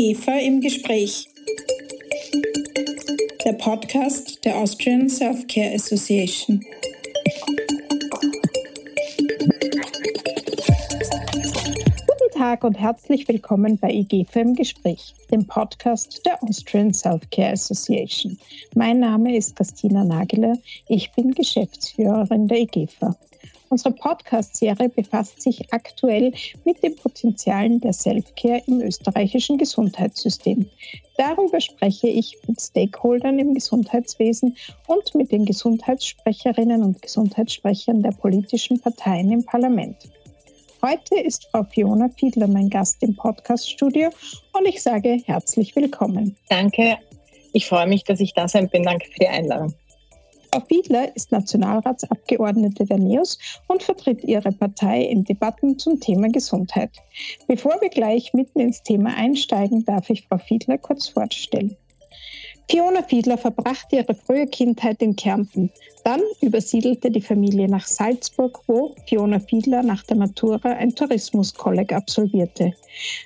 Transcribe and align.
IGEFA 0.00 0.38
im 0.38 0.62
Gespräch. 0.62 1.28
Der 3.44 3.52
Podcast 3.52 4.42
der 4.46 4.56
Austrian 4.56 5.10
Self-Care 5.10 5.74
Association. 5.74 6.64
Guten 12.06 12.30
Tag 12.32 12.64
und 12.64 12.80
herzlich 12.80 13.28
willkommen 13.28 13.76
bei 13.76 13.90
IGEFA 13.90 14.40
im 14.40 14.54
Gespräch, 14.54 15.14
dem 15.30 15.46
Podcast 15.46 16.24
der 16.24 16.42
Austrian 16.42 16.94
Self-Care 16.94 17.52
Association. 17.52 18.38
Mein 18.74 19.00
Name 19.00 19.36
ist 19.36 19.54
Christina 19.54 20.02
Nageler, 20.02 20.56
ich 20.88 21.12
bin 21.12 21.32
Geschäftsführerin 21.32 22.48
der 22.48 22.60
IGEFA. 22.60 23.18
Unsere 23.72 23.94
Podcast-Serie 23.94 24.88
befasst 24.88 25.40
sich 25.40 25.72
aktuell 25.72 26.32
mit 26.64 26.82
den 26.82 26.96
Potenzialen 26.96 27.80
der 27.80 27.92
Selfcare 27.92 28.60
im 28.66 28.80
österreichischen 28.80 29.58
Gesundheitssystem. 29.58 30.68
Darüber 31.16 31.60
spreche 31.60 32.08
ich 32.08 32.36
mit 32.48 32.60
Stakeholdern 32.60 33.38
im 33.38 33.54
Gesundheitswesen 33.54 34.56
und 34.88 35.14
mit 35.14 35.30
den 35.30 35.44
Gesundheitssprecherinnen 35.44 36.82
und 36.82 37.00
Gesundheitssprechern 37.00 38.02
der 38.02 38.10
politischen 38.10 38.80
Parteien 38.80 39.30
im 39.30 39.44
Parlament. 39.44 39.96
Heute 40.82 41.20
ist 41.20 41.46
Frau 41.52 41.62
Fiona 41.62 42.08
Fiedler 42.08 42.48
mein 42.48 42.70
Gast 42.70 43.00
im 43.04 43.14
Podcaststudio 43.14 44.08
und 44.52 44.66
ich 44.66 44.82
sage 44.82 45.22
herzlich 45.26 45.76
willkommen. 45.76 46.36
Danke. 46.48 46.98
Ich 47.52 47.66
freue 47.66 47.86
mich, 47.86 48.02
dass 48.02 48.18
ich 48.18 48.34
da 48.34 48.48
sein 48.48 48.68
bin. 48.68 48.82
Danke 48.82 49.06
für 49.12 49.20
die 49.20 49.28
Einladung. 49.28 49.72
Frau 50.52 50.62
Fiedler 50.66 51.14
ist 51.14 51.30
Nationalratsabgeordnete 51.30 52.84
der 52.84 52.98
NEOS 52.98 53.38
und 53.68 53.84
vertritt 53.84 54.24
ihre 54.24 54.50
Partei 54.50 55.02
in 55.02 55.22
Debatten 55.22 55.78
zum 55.78 56.00
Thema 56.00 56.28
Gesundheit. 56.28 56.90
Bevor 57.46 57.80
wir 57.80 57.88
gleich 57.88 58.34
mitten 58.34 58.58
ins 58.58 58.82
Thema 58.82 59.14
einsteigen, 59.14 59.84
darf 59.84 60.10
ich 60.10 60.26
Frau 60.26 60.38
Fiedler 60.38 60.78
kurz 60.78 61.06
vorstellen. 61.06 61.76
Fiona 62.70 63.02
Fiedler 63.02 63.36
verbrachte 63.36 63.96
ihre 63.96 64.14
frühe 64.14 64.46
Kindheit 64.46 65.02
in 65.02 65.16
Kärnten. 65.16 65.72
Dann 66.04 66.20
übersiedelte 66.40 67.10
die 67.10 67.20
Familie 67.20 67.66
nach 67.66 67.84
Salzburg, 67.84 68.60
wo 68.68 68.94
Fiona 69.08 69.40
Fiedler 69.40 69.82
nach 69.82 70.04
der 70.04 70.16
Matura 70.16 70.68
ein 70.68 70.94
Tourismuskolleg 70.94 71.92
absolvierte. 71.92 72.72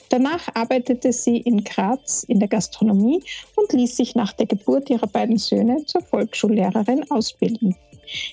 Danach 0.08 0.48
arbeitete 0.54 1.12
sie 1.12 1.36
in 1.36 1.62
Graz 1.62 2.24
in 2.26 2.38
der 2.38 2.48
Gastronomie 2.48 3.22
und 3.56 3.70
ließ 3.74 3.94
sich 3.94 4.14
nach 4.14 4.32
der 4.32 4.46
Geburt 4.46 4.88
ihrer 4.88 5.08
beiden 5.08 5.36
Söhne 5.36 5.84
zur 5.84 6.00
Volksschullehrerin 6.00 7.10
ausbilden. 7.10 7.76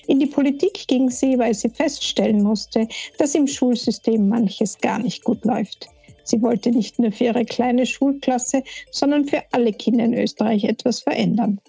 In 0.06 0.18
die 0.18 0.26
Politik 0.26 0.86
ging 0.88 1.10
sie, 1.10 1.38
weil 1.38 1.52
sie 1.52 1.68
feststellen 1.68 2.42
musste, 2.42 2.88
dass 3.18 3.34
im 3.34 3.46
Schulsystem 3.46 4.30
manches 4.30 4.78
gar 4.78 4.98
nicht 4.98 5.24
gut 5.24 5.44
läuft. 5.44 5.90
Sie 6.24 6.40
wollte 6.42 6.70
nicht 6.70 6.98
nur 6.98 7.12
für 7.12 7.24
ihre 7.24 7.44
kleine 7.44 7.86
Schulklasse, 7.86 8.62
sondern 8.90 9.26
für 9.26 9.42
alle 9.52 9.72
Kinder 9.72 10.04
in 10.04 10.14
Österreich 10.14 10.64
etwas 10.64 11.00
verändern. 11.00 11.60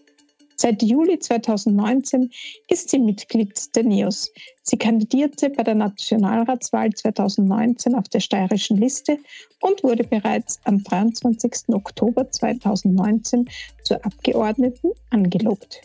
Seit 0.55 0.81
Juli 0.81 1.19
2019 1.19 2.31
ist 2.69 2.89
sie 2.89 2.99
Mitglied 2.99 3.75
der 3.75 3.83
NEOS. 3.83 4.31
Sie 4.61 4.77
kandidierte 4.77 5.49
bei 5.49 5.63
der 5.63 5.75
Nationalratswahl 5.75 6.91
2019 6.91 7.95
auf 7.95 8.07
der 8.07 8.19
steirischen 8.19 8.77
Liste 8.77 9.17
und 9.59 9.83
wurde 9.83 10.03
bereits 10.03 10.59
am 10.63 10.81
23. 10.83 11.69
Oktober 11.73 12.31
2019 12.31 13.49
zur 13.83 14.05
Abgeordneten 14.05 14.91
angelobt. 15.09 15.81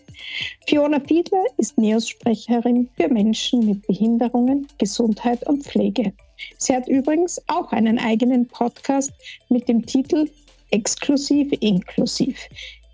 Fiona 0.66 1.00
Fiedler 1.00 1.44
ist 1.56 1.78
NEOS-Sprecherin 1.78 2.88
für 2.96 3.08
Menschen 3.08 3.66
mit 3.66 3.86
Behinderungen, 3.86 4.68
Gesundheit 4.78 5.44
und 5.48 5.64
Pflege. 5.64 6.12
Sie 6.58 6.74
hat 6.74 6.88
übrigens 6.88 7.40
auch 7.48 7.72
einen 7.72 7.98
eigenen 7.98 8.46
Podcast 8.46 9.12
mit 9.48 9.68
dem 9.68 9.84
Titel 9.84 10.30
Exklusiv 10.70 11.52
Inklusiv. 11.60 12.38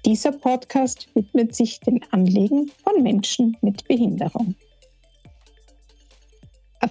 Dieser 0.04 0.32
Podcast 0.32 1.08
widmet 1.14 1.54
sich 1.54 1.80
den 1.80 2.00
Anliegen 2.12 2.70
von 2.82 3.02
Menschen 3.02 3.56
mit 3.62 3.86
Behinderung. 3.88 4.54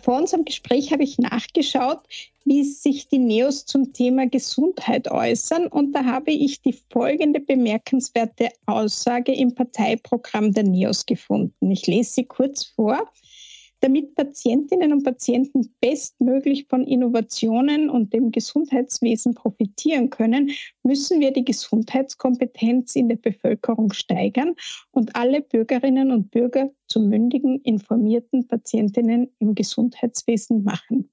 Vor 0.02 0.18
unserem 0.18 0.44
Gespräch 0.44 0.92
habe 0.92 1.04
ich 1.04 1.20
nachgeschaut, 1.20 2.00
wie 2.46 2.64
sich 2.64 3.08
die 3.08 3.20
Neos 3.20 3.66
zum 3.66 3.94
Thema 3.94 4.28
Gesundheit 4.28 5.10
äußern. 5.10 5.68
Und 5.68 5.94
da 5.94 6.04
habe 6.04 6.32
ich 6.32 6.62
die 6.62 6.76
folgende 6.92 7.40
bemerkenswerte 7.40 8.50
Aussage 8.66 9.34
im 9.34 9.54
Parteiprogramm 9.54 10.52
der 10.52 10.64
Neos 10.64 11.06
gefunden. 11.06 11.72
Ich 11.72 11.88
lese 11.88 12.14
sie 12.14 12.26
kurz 12.26 12.66
vor. 12.66 13.08
Damit 13.84 14.16
Patientinnen 14.16 14.94
und 14.94 15.04
Patienten 15.04 15.76
bestmöglich 15.82 16.68
von 16.70 16.88
Innovationen 16.88 17.90
und 17.90 18.14
dem 18.14 18.32
Gesundheitswesen 18.32 19.36
profitieren 19.36 20.10
können, 20.10 20.52
müssen 20.84 21.20
wir 21.20 21.32
die 21.32 21.44
Gesundheitskompetenz 21.44 22.96
in 22.96 23.10
der 23.10 23.18
Bevölkerung 23.18 23.92
steigern 23.92 24.56
und 24.92 25.18
alle 25.18 25.42
Bürgerinnen 25.42 26.12
und 26.12 26.32
Bürger 26.32 26.72
zu 26.88 27.02
mündigen, 27.02 27.60
informierten 27.60 28.48
Patientinnen 28.48 29.36
im 29.40 29.54
Gesundheitswesen 29.54 30.64
machen. 30.64 31.12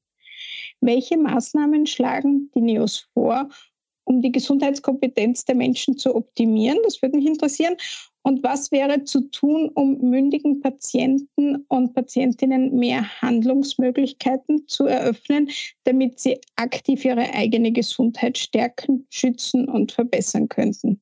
Welche 0.80 1.18
Maßnahmen 1.18 1.86
schlagen 1.86 2.52
die 2.54 2.60
NEOS 2.60 3.08
vor, 3.14 3.48
um 4.04 4.22
die 4.22 4.30
Gesundheitskompetenz 4.30 5.44
der 5.44 5.56
Menschen 5.56 5.98
zu 5.98 6.14
optimieren? 6.14 6.78
Das 6.84 7.02
würde 7.02 7.16
mich 7.16 7.26
interessieren. 7.26 7.74
Und 8.22 8.42
was 8.42 8.70
wäre 8.70 9.04
zu 9.04 9.22
tun, 9.30 9.70
um 9.74 9.98
mündigen 9.98 10.60
Patienten 10.60 11.64
und 11.68 11.94
Patientinnen 11.94 12.74
mehr 12.76 13.04
Handlungsmöglichkeiten 13.22 14.66
zu 14.68 14.86
eröffnen, 14.86 15.48
damit 15.84 16.20
sie 16.20 16.38
aktiv 16.56 17.04
ihre 17.04 17.32
eigene 17.32 17.72
Gesundheit 17.72 18.36
stärken, 18.36 19.06
schützen 19.08 19.68
und 19.68 19.92
verbessern 19.92 20.48
könnten? 20.48 21.00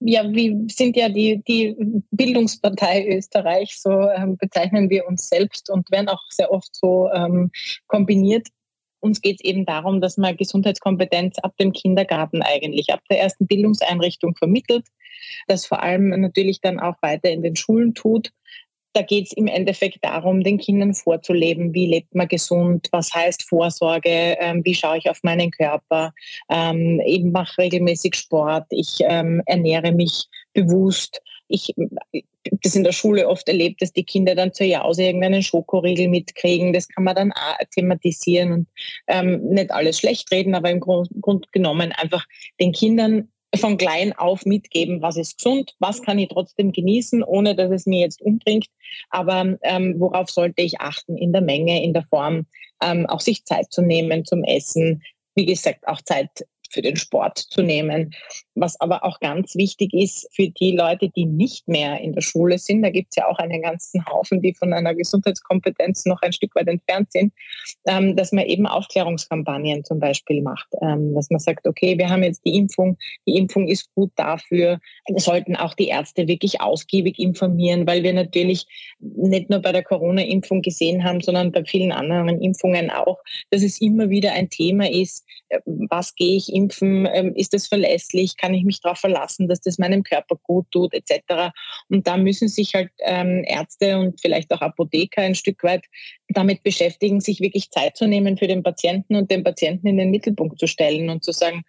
Ja, 0.00 0.30
wir 0.30 0.66
sind 0.70 0.94
ja 0.94 1.08
die, 1.08 1.42
die 1.48 1.74
Bildungspartei 2.10 3.16
Österreich, 3.16 3.80
so 3.80 3.90
ähm, 3.90 4.36
bezeichnen 4.36 4.90
wir 4.90 5.06
uns 5.06 5.28
selbst 5.28 5.70
und 5.70 5.90
werden 5.90 6.08
auch 6.08 6.22
sehr 6.28 6.52
oft 6.52 6.68
so 6.76 7.08
ähm, 7.14 7.50
kombiniert 7.86 8.46
uns 9.06 9.20
geht 9.20 9.40
es 9.40 9.44
eben 9.44 9.64
darum, 9.64 10.00
dass 10.00 10.16
man 10.16 10.36
Gesundheitskompetenz 10.36 11.38
ab 11.38 11.56
dem 11.58 11.72
Kindergarten 11.72 12.42
eigentlich, 12.42 12.92
ab 12.92 13.00
der 13.08 13.20
ersten 13.20 13.46
Bildungseinrichtung 13.46 14.34
vermittelt, 14.36 14.84
das 15.46 15.64
vor 15.64 15.82
allem 15.82 16.08
natürlich 16.08 16.60
dann 16.60 16.78
auch 16.78 16.96
weiter 17.00 17.30
in 17.30 17.42
den 17.42 17.56
Schulen 17.56 17.94
tut. 17.94 18.32
Da 18.92 19.02
geht 19.02 19.26
es 19.26 19.32
im 19.32 19.46
Endeffekt 19.46 19.98
darum, 20.02 20.42
den 20.42 20.58
Kindern 20.58 20.94
vorzuleben, 20.94 21.74
wie 21.74 21.86
lebt 21.86 22.14
man 22.14 22.28
gesund, 22.28 22.88
was 22.92 23.12
heißt 23.12 23.42
Vorsorge, 23.42 24.36
ähm, 24.40 24.64
wie 24.64 24.74
schaue 24.74 24.98
ich 24.98 25.10
auf 25.10 25.22
meinen 25.22 25.50
Körper, 25.50 26.14
ähm, 26.48 27.00
eben 27.04 27.30
mache 27.30 27.58
regelmäßig 27.58 28.14
Sport, 28.14 28.64
ich 28.70 28.98
ähm, 29.00 29.42
ernähre 29.44 29.92
mich 29.92 30.24
bewusst. 30.54 31.20
Ich 31.48 31.74
das 32.62 32.74
in 32.74 32.84
der 32.84 32.92
Schule 32.92 33.28
oft 33.28 33.48
erlebt, 33.48 33.82
dass 33.82 33.92
die 33.92 34.04
Kinder 34.04 34.34
dann 34.34 34.52
zur 34.52 34.66
Jause 34.66 35.04
irgendeinen 35.04 35.42
Schokoriegel 35.42 36.08
mitkriegen. 36.08 36.72
Das 36.72 36.88
kann 36.88 37.04
man 37.04 37.14
dann 37.14 37.32
auch 37.32 37.56
thematisieren 37.74 38.52
und 38.52 38.68
ähm, 39.06 39.42
nicht 39.48 39.70
alles 39.70 39.98
schlecht 39.98 40.30
reden, 40.32 40.54
aber 40.54 40.70
im 40.70 40.80
Grund, 40.80 41.08
Grund 41.20 41.52
genommen 41.52 41.92
einfach 41.92 42.24
den 42.60 42.72
Kindern 42.72 43.28
von 43.54 43.78
klein 43.78 44.12
auf 44.12 44.44
mitgeben, 44.44 45.02
was 45.02 45.16
ist 45.16 45.38
gesund, 45.38 45.74
was 45.78 46.02
kann 46.02 46.18
ich 46.18 46.28
trotzdem 46.28 46.72
genießen, 46.72 47.22
ohne 47.22 47.54
dass 47.54 47.70
es 47.70 47.86
mir 47.86 48.00
jetzt 48.00 48.20
umbringt. 48.20 48.66
Aber 49.10 49.56
ähm, 49.62 49.94
worauf 49.98 50.30
sollte 50.30 50.62
ich 50.62 50.80
achten 50.80 51.16
in 51.16 51.32
der 51.32 51.42
Menge, 51.42 51.82
in 51.82 51.94
der 51.94 52.04
Form, 52.04 52.46
ähm, 52.82 53.06
auch 53.06 53.20
sich 53.20 53.44
Zeit 53.44 53.72
zu 53.72 53.82
nehmen 53.82 54.24
zum 54.24 54.44
Essen. 54.44 55.02
Wie 55.34 55.46
gesagt, 55.46 55.86
auch 55.86 56.02
Zeit 56.02 56.28
für 56.70 56.82
den 56.82 56.96
Sport 56.96 57.38
zu 57.38 57.62
nehmen. 57.62 58.14
Was 58.58 58.80
aber 58.80 59.04
auch 59.04 59.20
ganz 59.20 59.54
wichtig 59.54 59.92
ist 59.92 60.28
für 60.32 60.48
die 60.48 60.72
Leute, 60.72 61.10
die 61.10 61.26
nicht 61.26 61.68
mehr 61.68 62.00
in 62.00 62.14
der 62.14 62.22
Schule 62.22 62.58
sind, 62.58 62.82
da 62.82 62.90
gibt 62.90 63.08
es 63.10 63.16
ja 63.16 63.28
auch 63.28 63.38
einen 63.38 63.60
ganzen 63.60 64.04
Haufen, 64.06 64.40
die 64.40 64.54
von 64.54 64.72
einer 64.72 64.94
Gesundheitskompetenz 64.94 66.06
noch 66.06 66.22
ein 66.22 66.32
Stück 66.32 66.54
weit 66.56 66.68
entfernt 66.68 67.12
sind, 67.12 67.34
ähm, 67.86 68.16
dass 68.16 68.32
man 68.32 68.46
eben 68.46 68.66
Aufklärungskampagnen 68.66 69.84
zum 69.84 70.00
Beispiel 70.00 70.40
macht, 70.40 70.68
ähm, 70.80 71.14
dass 71.14 71.28
man 71.28 71.38
sagt, 71.38 71.66
okay, 71.66 71.98
wir 71.98 72.08
haben 72.08 72.22
jetzt 72.22 72.46
die 72.46 72.56
Impfung, 72.56 72.96
die 73.26 73.36
Impfung 73.36 73.68
ist 73.68 73.94
gut 73.94 74.10
dafür, 74.16 74.80
wir 75.06 75.20
sollten 75.20 75.54
auch 75.54 75.74
die 75.74 75.88
Ärzte 75.88 76.26
wirklich 76.26 76.60
ausgiebig 76.60 77.18
informieren, 77.18 77.86
weil 77.86 78.02
wir 78.02 78.14
natürlich 78.14 78.66
nicht 78.98 79.50
nur 79.50 79.60
bei 79.60 79.72
der 79.72 79.84
Corona-Impfung 79.84 80.62
gesehen 80.62 81.04
haben, 81.04 81.20
sondern 81.20 81.52
bei 81.52 81.64
vielen 81.64 81.92
anderen 81.92 82.40
Impfungen 82.40 82.90
auch, 82.90 83.18
dass 83.50 83.62
es 83.62 83.80
immer 83.80 84.08
wieder 84.08 84.32
ein 84.32 84.48
Thema 84.48 84.90
ist, 84.90 85.24
äh, 85.50 85.60
was 85.66 86.14
gehe 86.14 86.36
ich 86.36 86.52
impfen, 86.52 87.06
ähm, 87.12 87.34
ist 87.34 87.52
das 87.52 87.66
verlässlich, 87.66 88.36
kann 88.46 88.54
ich 88.54 88.64
mich 88.64 88.80
darauf 88.80 88.98
verlassen, 88.98 89.48
dass 89.48 89.60
das 89.60 89.76
meinem 89.76 90.04
Körper 90.04 90.36
gut 90.36 90.70
tut, 90.70 90.94
etc. 90.94 91.52
Und 91.88 92.06
da 92.06 92.16
müssen 92.16 92.46
sich 92.46 92.76
halt 92.76 92.90
ähm, 93.00 93.42
Ärzte 93.44 93.98
und 93.98 94.20
vielleicht 94.20 94.52
auch 94.52 94.60
Apotheker 94.60 95.22
ein 95.22 95.34
Stück 95.34 95.64
weit 95.64 95.84
damit 96.28 96.62
beschäftigen, 96.62 97.20
sich 97.20 97.40
wirklich 97.40 97.72
Zeit 97.72 97.96
zu 97.96 98.06
nehmen 98.06 98.38
für 98.38 98.46
den 98.46 98.62
Patienten 98.62 99.16
und 99.16 99.32
den 99.32 99.42
Patienten 99.42 99.88
in 99.88 99.96
den 99.96 100.12
Mittelpunkt 100.12 100.60
zu 100.60 100.68
stellen 100.68 101.10
und 101.10 101.24
zu 101.24 101.32
sagen, 101.32 101.64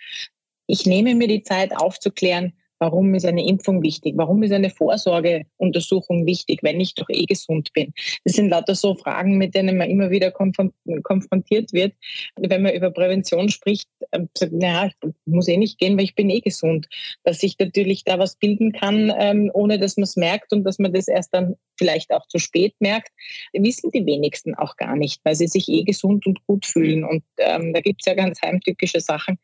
ich 0.68 0.86
nehme 0.86 1.16
mir 1.16 1.28
die 1.28 1.42
Zeit 1.42 1.76
aufzuklären, 1.76 2.54
Warum 2.80 3.14
ist 3.16 3.26
eine 3.26 3.46
Impfung 3.46 3.82
wichtig? 3.82 4.14
Warum 4.18 4.44
ist 4.44 4.52
eine 4.52 4.70
Vorsorgeuntersuchung 4.70 6.26
wichtig, 6.26 6.60
wenn 6.62 6.80
ich 6.80 6.94
doch 6.96 7.10
eh 7.10 7.26
gesund 7.26 7.74
bin? 7.74 7.94
Das 8.24 8.36
sind 8.36 8.50
lauter 8.50 8.76
so 8.76 8.96
Fragen, 8.96 9.38
mit 9.38 9.56
denen 9.56 9.78
man 9.78 9.90
immer 9.90 10.10
wieder 10.10 10.32
konfrontiert 10.32 11.74
wird. 11.74 11.94
Wenn 12.36 12.62
man 12.62 12.74
über 12.74 12.92
Prävention 12.92 13.50
spricht, 13.50 13.88
ähm, 14.12 14.30
naja, 14.52 14.90
ich 15.02 15.12
muss 15.26 15.48
eh 15.48 15.58
nicht 15.58 15.80
gehen, 15.80 15.98
weil 15.98 16.06
ich 16.06 16.16
bin 16.16 16.30
eh 16.30 16.42
gesund. 16.42 16.88
Dass 17.24 17.40
sich 17.40 17.58
natürlich 17.60 18.04
da 18.04 18.20
was 18.20 18.36
bilden 18.36 18.72
kann, 18.72 19.14
ähm, 19.18 19.50
ohne 19.54 19.80
dass 19.80 19.98
man 19.98 20.04
es 20.04 20.16
merkt 20.16 20.54
und 20.54 20.64
dass 20.64 20.80
man 20.80 20.94
das 20.94 21.08
erst 21.08 21.34
dann 21.34 21.56
vielleicht 21.78 22.12
auch 22.12 22.28
zu 22.28 22.40
spät 22.40 22.74
merkt, 22.80 23.10
wissen 23.54 23.92
die 23.92 24.06
wenigsten 24.06 24.56
auch 24.56 24.76
gar 24.78 24.96
nicht, 24.96 25.22
weil 25.24 25.36
sie 25.36 25.48
sich 25.48 25.68
eh 25.70 25.84
gesund 25.84 26.26
und 26.26 26.46
gut 26.48 26.66
fühlen. 26.66 27.04
Und 27.04 27.24
ähm, 27.38 27.74
da 27.74 27.82
gibt 27.82 28.02
es 28.02 28.06
ja 28.06 28.16
ganz 28.16 28.42
heimtückische 28.42 29.00
Sachen. 29.00 29.38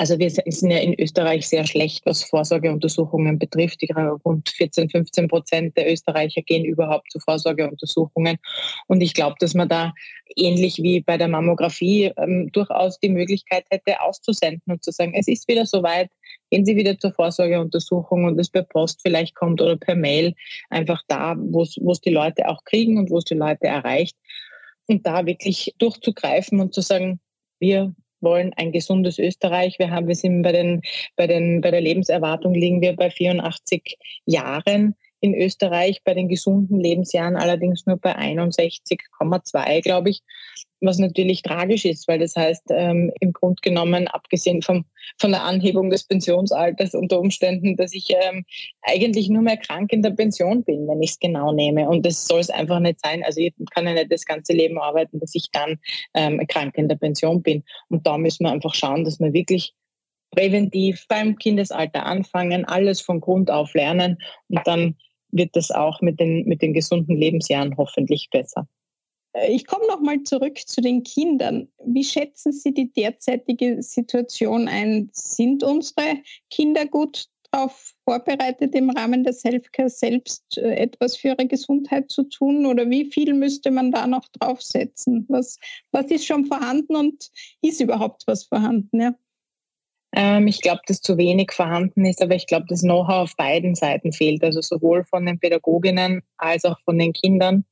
Also 0.00 0.18
wir 0.18 0.30
sind 0.30 0.70
ja 0.70 0.78
in 0.78 0.98
Österreich 0.98 1.46
sehr 1.46 1.66
schlecht, 1.66 2.06
was 2.06 2.24
Vorsorgeuntersuchungen 2.24 3.38
betrifft. 3.38 3.82
Rund 4.24 4.48
14, 4.48 4.88
15 4.88 5.28
Prozent 5.28 5.76
der 5.76 5.92
Österreicher 5.92 6.40
gehen 6.40 6.64
überhaupt 6.64 7.12
zu 7.12 7.18
Vorsorgeuntersuchungen. 7.18 8.38
Und 8.86 9.02
ich 9.02 9.12
glaube, 9.12 9.36
dass 9.40 9.52
man 9.52 9.68
da 9.68 9.92
ähnlich 10.36 10.78
wie 10.78 11.02
bei 11.02 11.18
der 11.18 11.28
Mammographie 11.28 12.12
ähm, 12.16 12.50
durchaus 12.50 12.98
die 12.98 13.10
Möglichkeit 13.10 13.66
hätte, 13.68 14.00
auszusenden 14.00 14.72
und 14.72 14.82
zu 14.82 14.90
sagen, 14.90 15.12
es 15.14 15.28
ist 15.28 15.46
wieder 15.48 15.66
soweit, 15.66 16.08
gehen 16.50 16.64
Sie 16.64 16.76
wieder 16.76 16.98
zur 16.98 17.12
Vorsorgeuntersuchung 17.12 18.24
und 18.24 18.38
es 18.40 18.48
per 18.48 18.62
Post 18.62 19.00
vielleicht 19.02 19.34
kommt 19.34 19.60
oder 19.60 19.76
per 19.76 19.96
Mail 19.96 20.34
einfach 20.70 21.02
da, 21.08 21.36
wo 21.38 21.60
es 21.60 22.00
die 22.00 22.08
Leute 22.08 22.48
auch 22.48 22.64
kriegen 22.64 22.96
und 22.96 23.10
wo 23.10 23.18
es 23.18 23.24
die 23.24 23.34
Leute 23.34 23.66
erreicht. 23.66 24.16
Und 24.86 25.06
da 25.06 25.26
wirklich 25.26 25.74
durchzugreifen 25.76 26.58
und 26.58 26.72
zu 26.72 26.80
sagen, 26.80 27.20
wir 27.58 27.94
wollen 28.20 28.52
ein 28.56 28.72
gesundes 28.72 29.18
Österreich. 29.18 29.78
Wir 29.78 29.90
haben, 29.90 30.08
wir 30.08 30.14
sind 30.14 30.42
bei 30.42 30.52
den, 30.52 30.82
bei 31.16 31.26
den, 31.26 31.60
bei 31.60 31.70
der 31.70 31.80
Lebenserwartung 31.80 32.54
liegen 32.54 32.80
wir 32.80 32.96
bei 32.96 33.10
84 33.10 33.98
Jahren 34.26 34.94
in 35.20 35.34
Österreich, 35.34 36.02
bei 36.04 36.14
den 36.14 36.28
gesunden 36.28 36.80
Lebensjahren 36.80 37.36
allerdings 37.36 37.86
nur 37.86 37.96
bei 37.96 38.16
61,2, 38.16 39.82
glaube 39.82 40.10
ich 40.10 40.22
was 40.80 40.98
natürlich 40.98 41.42
tragisch 41.42 41.84
ist, 41.84 42.08
weil 42.08 42.18
das 42.18 42.34
heißt, 42.36 42.64
ähm, 42.70 43.12
im 43.20 43.32
Grunde 43.32 43.60
genommen, 43.62 44.08
abgesehen 44.08 44.62
vom, 44.62 44.84
von 45.18 45.30
der 45.30 45.42
Anhebung 45.42 45.90
des 45.90 46.04
Pensionsalters 46.04 46.94
unter 46.94 47.20
Umständen, 47.20 47.76
dass 47.76 47.92
ich 47.92 48.08
ähm, 48.10 48.44
eigentlich 48.82 49.28
nur 49.28 49.42
mehr 49.42 49.58
krank 49.58 49.92
in 49.92 50.02
der 50.02 50.10
Pension 50.10 50.64
bin, 50.64 50.88
wenn 50.88 51.02
ich 51.02 51.10
es 51.10 51.18
genau 51.18 51.52
nehme. 51.52 51.88
Und 51.88 52.06
das 52.06 52.26
soll 52.26 52.40
es 52.40 52.50
einfach 52.50 52.80
nicht 52.80 53.00
sein. 53.04 53.22
Also 53.24 53.40
ich 53.40 53.52
kann 53.74 53.86
ja 53.86 53.94
nicht 53.94 54.10
das 54.10 54.24
ganze 54.24 54.52
Leben 54.52 54.78
arbeiten, 54.78 55.20
dass 55.20 55.34
ich 55.34 55.50
dann 55.52 55.78
ähm, 56.14 56.44
krank 56.48 56.76
in 56.76 56.88
der 56.88 56.96
Pension 56.96 57.42
bin. 57.42 57.62
Und 57.88 58.06
da 58.06 58.16
müssen 58.16 58.44
wir 58.44 58.52
einfach 58.52 58.74
schauen, 58.74 59.04
dass 59.04 59.20
wir 59.20 59.32
wirklich 59.32 59.74
präventiv 60.30 61.06
beim 61.08 61.36
Kindesalter 61.36 62.06
anfangen, 62.06 62.64
alles 62.64 63.00
von 63.00 63.20
Grund 63.20 63.50
auf 63.50 63.74
lernen 63.74 64.18
und 64.48 64.60
dann 64.64 64.96
wird 65.32 65.54
das 65.54 65.70
auch 65.70 66.00
mit 66.00 66.20
den, 66.20 66.44
mit 66.46 66.62
den 66.62 66.74
gesunden 66.74 67.16
Lebensjahren 67.16 67.76
hoffentlich 67.76 68.28
besser. 68.30 68.66
Äh, 69.32 69.52
ich 69.52 69.66
komme 69.66 69.86
noch 69.86 70.00
mal 70.00 70.22
zurück 70.22 70.58
zu 70.58 70.80
den 70.80 71.02
Kindern. 71.02 71.68
Wie 71.84 72.04
schätzen 72.04 72.52
Sie 72.52 72.72
die 72.72 72.92
derzeitige 72.92 73.82
Situation 73.82 74.68
ein? 74.68 75.10
Sind 75.12 75.62
unsere 75.62 76.18
Kinder 76.50 76.86
gut 76.86 77.26
darauf 77.52 77.94
vorbereitet, 78.04 78.74
im 78.74 78.90
Rahmen 78.90 79.24
des 79.24 79.42
Healthcare 79.44 79.88
selbst 79.88 80.56
äh, 80.58 80.74
etwas 80.76 81.16
für 81.16 81.28
ihre 81.28 81.46
Gesundheit 81.46 82.10
zu 82.10 82.24
tun? 82.24 82.66
Oder 82.66 82.88
wie 82.90 83.10
viel 83.10 83.34
müsste 83.34 83.70
man 83.70 83.90
da 83.90 84.06
noch 84.06 84.28
draufsetzen? 84.38 85.26
Was, 85.28 85.58
was 85.90 86.06
ist 86.06 86.26
schon 86.26 86.46
vorhanden 86.46 86.96
und 86.96 87.30
ist 87.62 87.80
überhaupt 87.80 88.24
was 88.26 88.44
vorhanden? 88.44 89.00
Ja? 89.00 89.14
Ähm, 90.12 90.48
ich 90.48 90.60
glaube, 90.60 90.80
dass 90.86 91.00
zu 91.00 91.16
wenig 91.16 91.52
vorhanden 91.52 92.04
ist, 92.04 92.20
aber 92.20 92.34
ich 92.34 92.46
glaube, 92.46 92.66
dass 92.68 92.80
Know-how 92.80 93.22
auf 93.22 93.36
beiden 93.36 93.74
Seiten 93.74 94.12
fehlt, 94.12 94.42
also 94.42 94.60
sowohl 94.60 95.04
von 95.04 95.24
den 95.24 95.38
Pädagoginnen 95.38 96.22
als 96.36 96.64
auch 96.64 96.78
von 96.84 96.98
den 96.98 97.12
Kindern. 97.12 97.64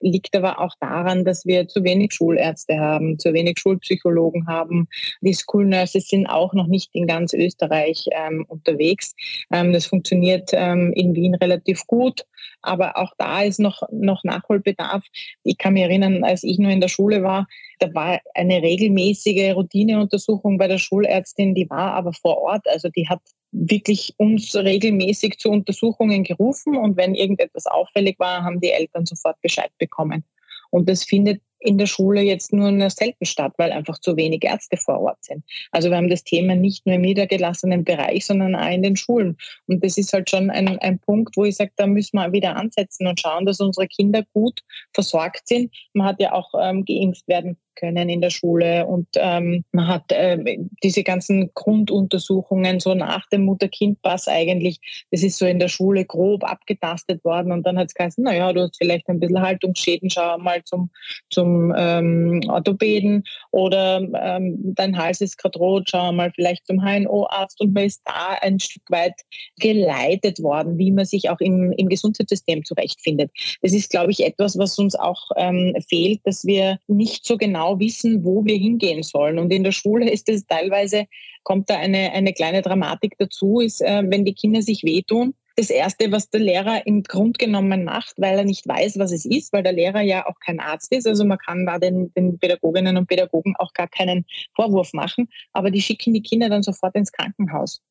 Liegt 0.00 0.36
aber 0.36 0.60
auch 0.60 0.74
daran, 0.80 1.24
dass 1.24 1.46
wir 1.46 1.68
zu 1.68 1.84
wenig 1.84 2.12
Schulärzte 2.12 2.78
haben, 2.78 3.18
zu 3.18 3.32
wenig 3.32 3.58
Schulpsychologen 3.58 4.46
haben. 4.46 4.88
Die 5.20 5.34
School 5.34 5.66
Nurses 5.66 6.08
sind 6.08 6.26
auch 6.26 6.52
noch 6.54 6.66
nicht 6.66 6.90
in 6.92 7.06
ganz 7.06 7.32
Österreich 7.32 8.06
ähm, 8.12 8.44
unterwegs. 8.48 9.14
Ähm, 9.52 9.72
das 9.72 9.86
funktioniert 9.86 10.50
ähm, 10.52 10.92
in 10.94 11.14
Wien 11.14 11.34
relativ 11.34 11.86
gut, 11.86 12.24
aber 12.62 12.96
auch 12.96 13.12
da 13.18 13.42
ist 13.42 13.60
noch, 13.60 13.82
noch 13.90 14.24
Nachholbedarf. 14.24 15.04
Ich 15.44 15.58
kann 15.58 15.74
mich 15.74 15.82
erinnern, 15.82 16.24
als 16.24 16.42
ich 16.42 16.58
nur 16.58 16.70
in 16.70 16.80
der 16.80 16.88
Schule 16.88 17.22
war, 17.22 17.46
da 17.78 17.92
war 17.94 18.20
eine 18.34 18.62
regelmäßige 18.62 19.54
Routineuntersuchung 19.54 20.58
bei 20.58 20.68
der 20.68 20.78
Schulärztin, 20.78 21.54
die 21.54 21.68
war 21.70 21.94
aber 21.94 22.12
vor 22.12 22.38
Ort. 22.38 22.66
Also 22.68 22.88
die 22.88 23.08
hat 23.08 23.20
wirklich 23.52 24.14
uns 24.16 24.54
regelmäßig 24.54 25.38
zu 25.38 25.50
Untersuchungen 25.50 26.24
gerufen 26.24 26.76
und 26.76 26.96
wenn 26.96 27.14
irgendetwas 27.14 27.66
auffällig 27.66 28.18
war, 28.18 28.44
haben 28.44 28.60
die 28.60 28.70
Eltern 28.70 29.06
sofort 29.06 29.40
Bescheid 29.40 29.70
bekommen. 29.78 30.24
Und 30.70 30.88
das 30.88 31.04
findet 31.04 31.42
in 31.60 31.76
der 31.76 31.86
Schule 31.86 32.22
jetzt 32.22 32.52
nur 32.52 32.70
noch 32.70 32.90
selten 32.90 33.26
statt, 33.26 33.52
weil 33.58 33.70
einfach 33.70 33.98
zu 33.98 34.16
wenig 34.16 34.42
Ärzte 34.44 34.76
vor 34.78 35.00
Ort 35.00 35.22
sind. 35.22 35.44
Also 35.72 35.90
wir 35.90 35.96
haben 35.96 36.08
das 36.08 36.24
Thema 36.24 36.54
nicht 36.54 36.86
nur 36.86 36.94
im 36.94 37.02
niedergelassenen 37.02 37.84
Bereich, 37.84 38.24
sondern 38.24 38.56
auch 38.56 38.70
in 38.70 38.82
den 38.82 38.96
Schulen. 38.96 39.36
Und 39.66 39.84
das 39.84 39.98
ist 39.98 40.12
halt 40.12 40.30
schon 40.30 40.50
ein, 40.50 40.78
ein 40.78 40.98
Punkt, 40.98 41.36
wo 41.36 41.44
ich 41.44 41.56
sage, 41.56 41.72
da 41.76 41.86
müssen 41.86 42.16
wir 42.16 42.32
wieder 42.32 42.56
ansetzen 42.56 43.06
und 43.06 43.20
schauen, 43.20 43.44
dass 43.44 43.60
unsere 43.60 43.86
Kinder 43.88 44.24
gut 44.32 44.60
versorgt 44.94 45.46
sind. 45.48 45.74
Man 45.92 46.06
hat 46.06 46.20
ja 46.20 46.32
auch 46.32 46.50
ähm, 46.58 46.84
geimpft 46.84 47.28
werden 47.28 47.58
können 47.80 48.08
in 48.08 48.20
der 48.20 48.30
Schule. 48.30 48.86
Und 48.86 49.08
ähm, 49.16 49.64
man 49.72 49.88
hat 49.88 50.12
äh, 50.12 50.58
diese 50.82 51.02
ganzen 51.02 51.50
Grunduntersuchungen 51.54 52.78
so 52.80 52.94
nach 52.94 53.26
dem 53.30 53.44
Mutter-Kind-Pass 53.44 54.28
eigentlich, 54.28 55.06
das 55.10 55.22
ist 55.22 55.38
so 55.38 55.46
in 55.46 55.58
der 55.58 55.68
Schule 55.68 56.04
grob 56.04 56.44
abgetastet 56.44 57.24
worden. 57.24 57.52
Und 57.52 57.66
dann 57.66 57.78
hat 57.78 57.88
es 57.88 57.94
geheißen, 57.94 58.22
naja, 58.22 58.52
du 58.52 58.62
hast 58.62 58.76
vielleicht 58.76 59.08
ein 59.08 59.18
bisschen 59.18 59.40
Haltungsschäden, 59.40 60.10
schau 60.10 60.38
mal 60.38 60.62
zum, 60.64 60.90
zum 61.30 61.74
ähm, 61.76 62.42
Orthopäden 62.48 63.24
oder 63.50 64.00
ähm, 64.00 64.58
dein 64.74 64.96
Hals 64.96 65.20
ist 65.20 65.38
gerade 65.38 65.58
rot, 65.58 65.88
schau 65.90 66.12
mal 66.12 66.30
vielleicht 66.34 66.66
zum 66.66 66.82
HNO-Arzt. 66.82 67.60
Und 67.60 67.74
man 67.74 67.84
ist 67.84 68.02
da 68.04 68.36
ein 68.40 68.60
Stück 68.60 68.82
weit 68.90 69.14
geleitet 69.58 70.42
worden, 70.42 70.78
wie 70.78 70.90
man 70.90 71.06
sich 71.06 71.30
auch 71.30 71.40
im, 71.40 71.72
im 71.72 71.88
Gesundheitssystem 71.88 72.64
zurechtfindet. 72.64 73.30
Das 73.62 73.72
ist, 73.72 73.90
glaube 73.90 74.10
ich, 74.12 74.24
etwas, 74.24 74.58
was 74.58 74.78
uns 74.78 74.94
auch 74.94 75.30
ähm, 75.36 75.74
fehlt, 75.88 76.20
dass 76.24 76.44
wir 76.44 76.78
nicht 76.86 77.24
so 77.26 77.36
genau 77.36 77.69
genau 77.70 77.80
wissen, 77.80 78.24
wo 78.24 78.44
wir 78.44 78.56
hingehen 78.56 79.02
sollen. 79.02 79.38
Und 79.38 79.52
in 79.52 79.64
der 79.64 79.72
Schule 79.72 80.10
ist 80.10 80.28
es 80.28 80.46
teilweise, 80.46 81.06
kommt 81.42 81.70
da 81.70 81.78
eine, 81.78 82.12
eine 82.12 82.32
kleine 82.32 82.62
Dramatik 82.62 83.16
dazu, 83.18 83.60
ist, 83.60 83.80
äh, 83.80 84.02
wenn 84.06 84.24
die 84.24 84.34
Kinder 84.34 84.62
sich 84.62 84.84
wehtun, 84.84 85.34
das 85.56 85.68
Erste, 85.68 86.10
was 86.10 86.30
der 86.30 86.40
Lehrer 86.40 86.86
im 86.86 87.02
Grund 87.02 87.38
genommen 87.38 87.84
macht, 87.84 88.14
weil 88.16 88.38
er 88.38 88.44
nicht 88.44 88.66
weiß, 88.66 88.98
was 88.98 89.12
es 89.12 89.26
ist, 89.26 89.52
weil 89.52 89.62
der 89.62 89.72
Lehrer 89.72 90.00
ja 90.00 90.26
auch 90.26 90.38
kein 90.40 90.60
Arzt 90.60 90.92
ist. 90.92 91.06
Also 91.06 91.24
man 91.24 91.38
kann 91.38 91.66
da 91.66 91.78
den, 91.78 92.12
den 92.14 92.38
Pädagoginnen 92.38 92.96
und 92.96 93.08
Pädagogen 93.08 93.54
auch 93.58 93.72
gar 93.74 93.88
keinen 93.88 94.24
Vorwurf 94.54 94.92
machen, 94.94 95.28
aber 95.52 95.70
die 95.70 95.82
schicken 95.82 96.14
die 96.14 96.22
Kinder 96.22 96.48
dann 96.48 96.62
sofort 96.62 96.94
ins 96.94 97.12
Krankenhaus. 97.12 97.82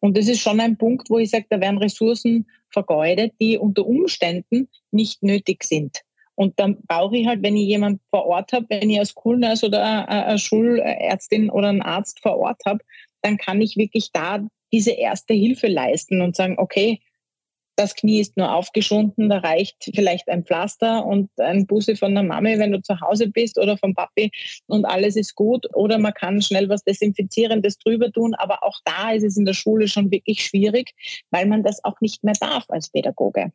Und 0.00 0.16
das 0.16 0.28
ist 0.28 0.40
schon 0.40 0.60
ein 0.60 0.76
Punkt, 0.76 1.08
wo 1.08 1.18
ich 1.18 1.30
sage, 1.30 1.46
da 1.48 1.60
werden 1.60 1.78
Ressourcen 1.78 2.46
vergeudet, 2.70 3.32
die 3.40 3.56
unter 3.56 3.86
Umständen 3.86 4.68
nicht 4.90 5.22
nötig 5.22 5.64
sind. 5.64 6.02
Und 6.36 6.60
dann 6.60 6.78
brauche 6.86 7.16
ich 7.16 7.26
halt, 7.26 7.42
wenn 7.42 7.56
ich 7.56 7.66
jemanden 7.66 8.00
vor 8.10 8.26
Ort 8.26 8.52
habe, 8.52 8.66
wenn 8.68 8.90
ich 8.90 8.98
als 8.98 9.14
Coolnurse 9.14 9.66
oder 9.66 10.08
eine 10.08 10.38
Schulärztin 10.38 11.50
oder 11.50 11.68
einen 11.68 11.82
Arzt 11.82 12.20
vor 12.20 12.38
Ort 12.38 12.60
habe, 12.64 12.84
dann 13.22 13.38
kann 13.38 13.60
ich 13.60 13.76
wirklich 13.76 14.12
da 14.12 14.46
diese 14.72 14.92
erste 14.92 15.34
Hilfe 15.34 15.66
leisten 15.66 16.20
und 16.20 16.36
sagen, 16.36 16.56
okay, 16.58 17.00
das 17.76 17.94
Knie 17.94 18.20
ist 18.20 18.36
nur 18.36 18.54
aufgeschunden, 18.54 19.28
da 19.28 19.38
reicht 19.38 19.90
vielleicht 19.94 20.28
ein 20.28 20.44
Pflaster 20.44 21.04
und 21.04 21.28
ein 21.38 21.66
Busse 21.66 21.94
von 21.94 22.14
der 22.14 22.22
Mami, 22.22 22.58
wenn 22.58 22.72
du 22.72 22.80
zu 22.80 23.00
Hause 23.00 23.28
bist 23.28 23.58
oder 23.58 23.76
vom 23.76 23.94
Papi 23.94 24.30
und 24.66 24.86
alles 24.86 25.14
ist 25.14 25.34
gut. 25.34 25.66
Oder 25.74 25.98
man 25.98 26.14
kann 26.14 26.40
schnell 26.40 26.68
was 26.70 26.84
Desinfizierendes 26.84 27.78
drüber 27.78 28.10
tun, 28.10 28.34
aber 28.34 28.64
auch 28.64 28.78
da 28.84 29.12
ist 29.12 29.24
es 29.24 29.36
in 29.36 29.44
der 29.44 29.52
Schule 29.52 29.88
schon 29.88 30.10
wirklich 30.10 30.42
schwierig, 30.42 30.94
weil 31.30 31.46
man 31.46 31.62
das 31.62 31.84
auch 31.84 32.00
nicht 32.00 32.24
mehr 32.24 32.34
darf 32.40 32.64
als 32.68 32.88
Pädagoge. 32.88 33.52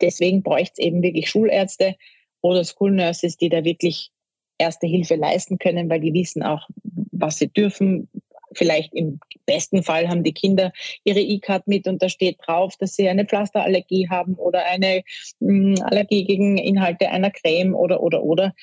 Deswegen 0.00 0.42
bräuchte 0.42 0.80
es 0.80 0.86
eben 0.86 1.02
wirklich 1.02 1.28
Schulärzte, 1.28 1.96
oder 2.40 2.64
School 2.64 2.92
Nurses, 2.92 3.36
die 3.36 3.48
da 3.48 3.64
wirklich 3.64 4.10
erste 4.58 4.86
Hilfe 4.86 5.14
leisten 5.14 5.58
können, 5.58 5.88
weil 5.88 6.00
die 6.00 6.12
wissen 6.12 6.42
auch, 6.42 6.68
was 7.12 7.38
sie 7.38 7.48
dürfen. 7.48 8.08
Vielleicht 8.54 8.94
im 8.94 9.20
besten 9.46 9.82
Fall 9.82 10.08
haben 10.08 10.24
die 10.24 10.32
Kinder 10.32 10.72
ihre 11.04 11.20
E-Card 11.20 11.66
mit 11.66 11.86
und 11.86 12.02
da 12.02 12.08
steht 12.08 12.38
drauf, 12.44 12.74
dass 12.78 12.96
sie 12.96 13.08
eine 13.08 13.26
Pflasterallergie 13.26 14.08
haben 14.08 14.34
oder 14.36 14.64
eine 14.64 15.02
mh, 15.40 15.76
hm, 15.76 15.84
Allergie 15.84 16.24
gegen 16.24 16.56
Inhalte 16.56 17.10
einer 17.10 17.30
Creme 17.30 17.74
oder, 17.74 18.02
oder, 18.02 18.22
oder. 18.22 18.54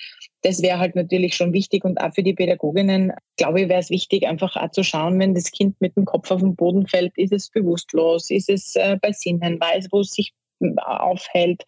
Das 0.41 0.61
wäre 0.61 0.79
halt 0.79 0.95
natürlich 0.95 1.35
schon 1.35 1.53
wichtig 1.53 1.85
und 1.85 1.99
auch 2.01 2.13
für 2.13 2.23
die 2.23 2.33
Pädagoginnen, 2.33 3.13
glaube 3.37 3.61
ich, 3.61 3.69
wäre 3.69 3.79
es 3.79 3.91
wichtig, 3.91 4.27
einfach 4.27 4.55
auch 4.55 4.71
zu 4.71 4.83
schauen, 4.83 5.19
wenn 5.19 5.35
das 5.35 5.51
Kind 5.51 5.79
mit 5.79 5.95
dem 5.95 6.05
Kopf 6.05 6.31
auf 6.31 6.41
den 6.41 6.55
Boden 6.55 6.87
fällt, 6.87 7.15
ist 7.17 7.31
es 7.31 7.49
bewusstlos, 7.49 8.31
ist 8.31 8.49
es 8.49 8.75
äh, 8.75 8.97
bei 8.99 9.11
Sinnen, 9.11 9.59
weiß, 9.59 9.87
wo 9.91 10.01
es 10.01 10.11
sich 10.11 10.33
aufhält. 10.77 11.63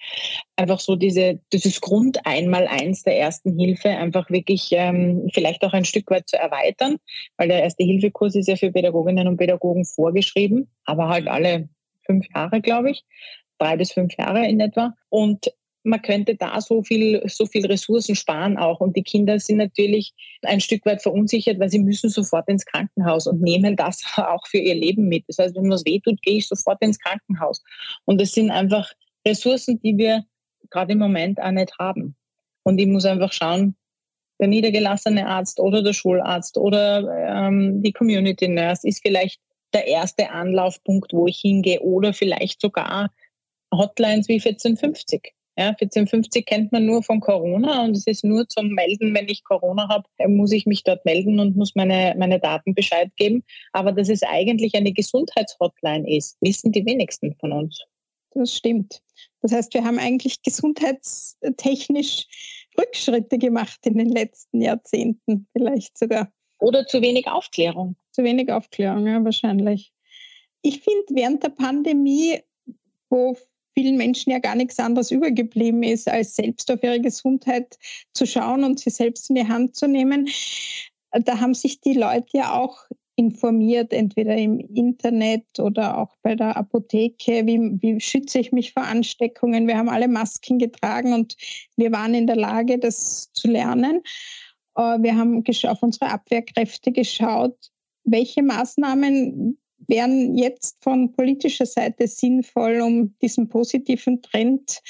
Einfach 0.56 0.80
so 0.80 0.96
diese, 0.96 1.40
dieses 1.54 1.82
Grund 1.82 2.26
einmal 2.26 2.68
eins 2.68 3.04
der 3.04 3.18
ersten 3.18 3.58
Hilfe 3.58 3.90
einfach 3.90 4.30
wirklich 4.30 4.70
ähm, 4.72 5.30
vielleicht 5.34 5.64
auch 5.64 5.74
ein 5.74 5.86
Stück 5.86 6.10
weit 6.12 6.28
zu 6.30 6.38
erweitern, 6.38 6.98
weil 7.38 7.48
der 7.48 7.64
erste 7.64 7.84
Hilfekurs 7.84 8.36
ist 8.36 8.48
ja 8.48 8.56
für 8.56 8.72
Pädagoginnen 8.72 9.28
und 9.28 9.38
Pädagogen 9.38 9.86
vorgeschrieben, 9.86 10.70
aber 10.86 11.10
halt 11.10 11.28
alle 11.28 11.70
fünf 12.06 12.26
Jahre, 12.34 12.62
glaube 12.62 12.92
ich, 12.92 13.04
drei 13.58 13.78
bis 13.78 13.92
fünf 13.92 14.18
Jahre 14.18 14.48
in 14.48 14.60
etwa. 14.60 14.94
Und 15.10 15.52
man 15.88 16.02
könnte 16.02 16.36
da 16.36 16.60
so 16.60 16.84
viel, 16.84 17.24
so 17.28 17.46
viel 17.46 17.66
Ressourcen 17.66 18.16
sparen 18.16 18.58
auch. 18.58 18.82
Und 18.82 18.96
die 18.96 19.04
Kinder 19.04 19.40
sind 19.40 19.58
natürlich 19.58 20.14
ein 20.44 20.60
Stück 20.60 20.86
weit 20.86 21.02
verunsichert, 21.02 21.60
weil 21.60 21.70
sie 21.70 21.80
müssen 21.80 22.10
sofort 22.10 22.48
ins 22.50 22.66
Krankenhaus 22.66 23.26
und 23.26 23.42
nehmen 23.42 23.76
das 23.76 24.04
auch 24.18 24.46
für 24.48 24.58
ihr 24.58 24.76
Leben 24.76 25.08
mit. 25.08 25.24
Das 25.28 25.38
heißt, 25.40 25.56
wenn 25.56 25.70
was 25.70 25.86
wehtut, 25.86 26.22
gehe 26.22 26.38
ich 26.38 26.48
sofort 26.48 26.82
ins 26.82 27.00
Krankenhaus. 27.00 27.64
Und 28.06 28.20
das 28.22 28.34
sind 28.34 28.52
einfach 28.52 28.92
Ressourcen, 29.26 29.80
die 29.82 29.98
wir 29.98 30.26
gerade 30.70 30.92
im 30.92 31.00
Moment 31.00 31.42
auch 31.42 31.52
nicht 31.52 31.74
haben. 31.80 32.16
Und 32.64 32.80
ich 32.80 32.88
muss 32.88 33.06
einfach 33.06 33.32
schauen, 33.32 33.76
der 34.40 34.50
niedergelassene 34.50 35.26
Arzt 35.26 35.60
oder 35.60 35.82
der 35.82 35.94
Schularzt 35.94 36.58
oder 36.58 37.48
ähm, 37.48 37.82
die 37.82 37.94
Community 37.94 38.48
Nurse 38.48 38.88
ist 38.88 39.02
vielleicht 39.02 39.40
der 39.74 39.88
erste 39.88 40.30
Anlaufpunkt, 40.30 41.14
wo 41.14 41.28
ich 41.28 41.40
hingehe 41.40 41.80
oder 41.80 42.14
vielleicht 42.14 42.62
sogar 42.62 43.10
Hotlines 43.74 44.28
wie 44.28 44.36
1450. 44.36 45.34
Ja, 45.60 45.70
1450 45.70 46.46
kennt 46.46 46.72
man 46.72 46.86
nur 46.86 47.02
von 47.02 47.20
Corona 47.20 47.84
und 47.84 47.98
es 47.98 48.06
ist 48.06 48.24
nur 48.24 48.48
zum 48.48 48.70
Melden, 48.70 49.16
wenn 49.16 49.28
ich 49.28 49.44
Corona 49.44 49.90
habe, 49.90 50.08
muss 50.28 50.52
ich 50.52 50.68
mich 50.68 50.84
dort 50.84 51.04
melden 51.04 51.40
und 51.40 51.58
muss 51.58 51.74
meine, 51.74 52.14
meine 52.16 52.40
Daten 52.40 52.76
Bescheid 52.76 53.10
geben. 53.16 53.44
Aber 53.74 53.92
dass 53.92 54.08
es 54.08 54.22
eigentlich 54.22 54.76
eine 54.76 54.94
Gesundheitshotline 54.94 56.08
ist, 56.16 56.38
wissen 56.42 56.72
die 56.72 56.86
wenigsten 56.86 57.36
von 57.40 57.54
uns. 57.54 57.82
Das 58.36 58.56
stimmt. 58.56 59.02
Das 59.42 59.52
heißt, 59.52 59.74
wir 59.74 59.84
haben 59.84 59.98
eigentlich 59.98 60.44
gesundheitstechnisch 60.44 62.28
Rückschritte 62.80 63.40
gemacht 63.40 63.80
in 63.84 63.98
den 63.98 64.10
letzten 64.10 64.62
Jahrzehnten, 64.62 65.48
vielleicht 65.54 65.98
sogar. 65.98 66.32
Oder 66.60 66.86
zu 66.86 67.02
wenig 67.02 67.28
Aufklärung. 67.28 67.96
Zu 68.12 68.24
wenig 68.24 68.52
Aufklärung, 68.52 69.08
ja, 69.08 69.24
wahrscheinlich. 69.24 69.92
Ich 70.62 70.82
finde, 70.82 71.06
während 71.10 71.42
der 71.42 71.50
Pandemie, 71.50 72.42
wo 73.10 73.36
vielen 73.78 73.96
Menschen 73.96 74.32
ja 74.32 74.40
gar 74.40 74.56
nichts 74.56 74.80
anderes 74.80 75.12
übergeblieben 75.12 75.84
ist, 75.84 76.10
als 76.10 76.36
selbst 76.36 76.72
auf 76.72 76.82
ihre 76.82 77.00
Gesundheit 77.00 77.78
zu 78.16 78.26
schauen 78.26 78.64
und 78.64 78.80
sie 78.80 78.90
selbst 78.90 79.30
in 79.30 79.36
die 79.36 79.48
Hand 79.48 79.76
zu 79.76 79.88
nehmen. 79.88 80.28
Da 81.12 81.40
haben 81.40 81.54
sich 81.54 81.80
die 81.80 81.94
Leute 81.94 82.26
ja 82.34 82.60
auch 82.60 82.88
informiert, 83.18 83.94
entweder 83.94 84.36
im 84.36 84.60
Internet 84.60 85.46
oder 85.60 86.00
auch 86.00 86.16
bei 86.24 86.34
der 86.34 86.58
Apotheke, 86.58 87.46
wie, 87.46 87.60
wie 87.80 88.00
schütze 88.00 88.40
ich 88.40 88.52
mich 88.52 88.74
vor 88.74 88.84
Ansteckungen. 88.84 89.68
Wir 89.68 89.78
haben 89.78 89.90
alle 89.90 90.08
Masken 90.08 90.58
getragen 90.58 91.14
und 91.14 91.36
wir 91.76 91.92
waren 91.92 92.16
in 92.16 92.26
der 92.26 92.36
Lage, 92.36 92.80
das 92.80 93.32
zu 93.34 93.48
lernen. 93.48 94.02
Äh, 94.76 94.82
wir 95.04 95.16
haben 95.16 95.44
auf 95.66 95.84
unsere 95.84 96.10
Abwehrkräfte 96.10 96.92
geschaut, 96.92 97.58
welche 98.06 98.42
Maßnahmen 98.42 99.60
wären 99.88 100.38
jetzt 100.38 100.78
von 100.84 101.12
politischer 101.14 101.66
Seite 101.66 102.08
sinnvoll, 102.08 102.82
um 102.82 103.16
diesen 103.22 103.50
positiven 103.50 104.22
Trend 104.22 104.82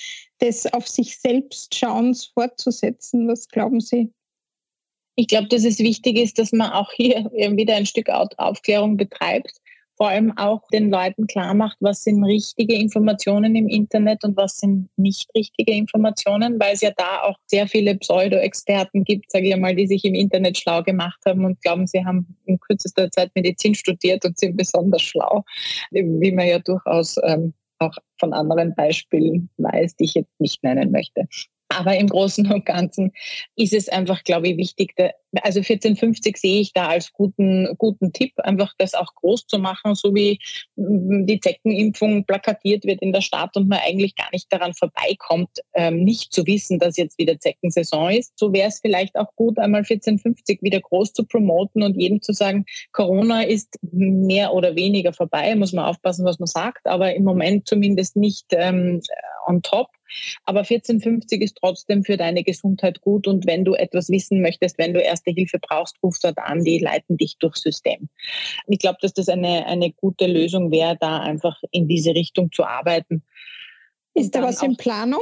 des 0.41 0.71
auf 0.73 0.87
sich 0.87 1.17
selbst 1.17 1.75
Schauens 1.75 2.25
fortzusetzen? 2.25 3.27
Was 3.27 3.47
glauben 3.47 3.79
Sie? 3.79 4.11
Ich 5.15 5.27
glaube, 5.27 5.47
dass 5.47 5.65
es 5.65 5.79
wichtig 5.79 6.17
ist, 6.17 6.37
dass 6.37 6.51
man 6.51 6.71
auch 6.71 6.91
hier 6.91 7.25
wieder 7.33 7.75
ein 7.75 7.85
Stück 7.85 8.09
Aufklärung 8.09 8.97
betreibt 8.97 9.59
vor 9.97 10.09
allem 10.09 10.37
auch 10.37 10.61
den 10.71 10.91
Leuten 10.91 11.25
klar 11.25 11.53
macht, 11.55 11.77
was 11.79 12.03
sind 12.03 12.23
richtige 12.23 12.75
Informationen 12.75 13.55
im 13.55 13.67
Internet 13.67 14.23
und 14.23 14.37
was 14.37 14.57
sind 14.57 14.89
nicht 14.95 15.29
richtige 15.35 15.73
Informationen, 15.73 16.59
weil 16.59 16.75
es 16.75 16.81
ja 16.81 16.91
da 16.95 17.23
auch 17.23 17.35
sehr 17.47 17.67
viele 17.67 17.95
Pseudo-Experten 17.95 19.03
gibt, 19.03 19.31
sage 19.31 19.49
ich 19.49 19.57
mal, 19.57 19.75
die 19.75 19.87
sich 19.87 20.05
im 20.05 20.13
Internet 20.13 20.57
schlau 20.57 20.83
gemacht 20.83 21.19
haben 21.25 21.45
und 21.45 21.59
glauben, 21.61 21.87
sie 21.87 22.05
haben 22.05 22.37
in 22.45 22.59
kürzester 22.59 23.09
Zeit 23.09 23.31
Medizin 23.35 23.73
studiert 23.73 24.23
und 24.23 24.37
sind 24.37 24.55
besonders 24.55 25.01
schlau, 25.01 25.43
wie 25.91 26.31
man 26.31 26.47
ja 26.47 26.59
durchaus 26.59 27.17
ähm, 27.23 27.53
auch 27.79 27.93
von 28.19 28.33
anderen 28.33 28.75
Beispielen 28.75 29.49
weiß, 29.57 29.95
die 29.95 30.05
ich 30.05 30.13
jetzt 30.13 30.39
nicht 30.39 30.63
nennen 30.63 30.91
möchte. 30.91 31.27
Aber 31.69 31.97
im 31.97 32.07
Großen 32.07 32.49
und 32.51 32.65
Ganzen 32.65 33.11
ist 33.55 33.73
es 33.73 33.89
einfach, 33.89 34.23
glaube 34.23 34.47
ich, 34.47 34.57
wichtig, 34.57 34.93
also 35.41 35.59
1450 35.59 36.37
sehe 36.37 36.61
ich 36.61 36.73
da 36.73 36.87
als 36.87 37.11
guten, 37.11 37.75
guten 37.77 38.13
Tipp, 38.13 38.33
einfach 38.37 38.73
das 38.77 38.93
auch 38.93 39.13
groß 39.15 39.47
zu 39.47 39.59
machen, 39.59 39.93
so 39.93 40.15
wie 40.15 40.39
mm, 40.77 41.25
die 41.25 41.39
Zeckenimpfung 41.39 42.25
plakatiert 42.25 42.85
wird 42.85 43.01
in 43.01 43.11
der 43.11 43.21
Stadt 43.21 43.55
und 43.57 43.67
man 43.67 43.79
eigentlich 43.85 44.15
gar 44.15 44.29
nicht 44.31 44.51
daran 44.51 44.73
vorbeikommt, 44.73 45.49
ähm, 45.73 46.03
nicht 46.03 46.33
zu 46.33 46.45
wissen, 46.47 46.79
dass 46.79 46.95
jetzt 46.97 47.17
wieder 47.17 47.37
Zeckensaison 47.39 48.11
ist. 48.11 48.31
So 48.39 48.53
wäre 48.53 48.69
es 48.69 48.79
vielleicht 48.79 49.17
auch 49.17 49.35
gut, 49.35 49.59
einmal 49.59 49.81
1450 49.81 50.61
wieder 50.61 50.79
groß 50.79 51.13
zu 51.13 51.25
promoten 51.25 51.83
und 51.83 51.99
jedem 51.99 52.21
zu 52.21 52.31
sagen, 52.31 52.65
Corona 52.93 53.41
ist 53.41 53.77
mehr 53.91 54.53
oder 54.53 54.75
weniger 54.75 55.11
vorbei, 55.11 55.53
muss 55.55 55.73
man 55.73 55.85
aufpassen, 55.85 56.25
was 56.25 56.39
man 56.39 56.47
sagt, 56.47 56.87
aber 56.87 57.13
im 57.13 57.23
Moment 57.23 57.67
zumindest 57.67 58.15
nicht 58.15 58.45
ähm, 58.51 59.01
on 59.47 59.61
top. 59.61 59.96
Aber 60.45 60.59
1450 60.59 61.41
ist 61.41 61.57
trotzdem 61.57 62.03
für 62.03 62.17
deine 62.17 62.43
Gesundheit 62.43 63.01
gut 63.01 63.27
und 63.27 63.45
wenn 63.45 63.65
du 63.65 63.73
etwas 63.73 64.09
wissen 64.09 64.41
möchtest, 64.41 64.77
wenn 64.77 64.93
du 64.93 65.01
erste 65.01 65.31
Hilfe 65.31 65.59
brauchst, 65.59 65.97
rufst 66.03 66.23
dort 66.23 66.37
an, 66.37 66.63
die 66.63 66.79
leiten 66.79 67.17
dich 67.17 67.37
durchs 67.37 67.61
System. 67.61 68.09
Ich 68.67 68.79
glaube, 68.79 68.97
dass 69.01 69.13
das 69.13 69.29
eine, 69.29 69.65
eine 69.65 69.91
gute 69.91 70.27
Lösung 70.27 70.71
wäre, 70.71 70.97
da 70.99 71.19
einfach 71.19 71.61
in 71.71 71.87
diese 71.87 72.11
Richtung 72.11 72.51
zu 72.51 72.63
arbeiten. 72.63 73.23
Ist 74.13 74.33
da 74.33 74.41
was 74.41 74.63
in 74.63 74.77
Planung? 74.77 75.21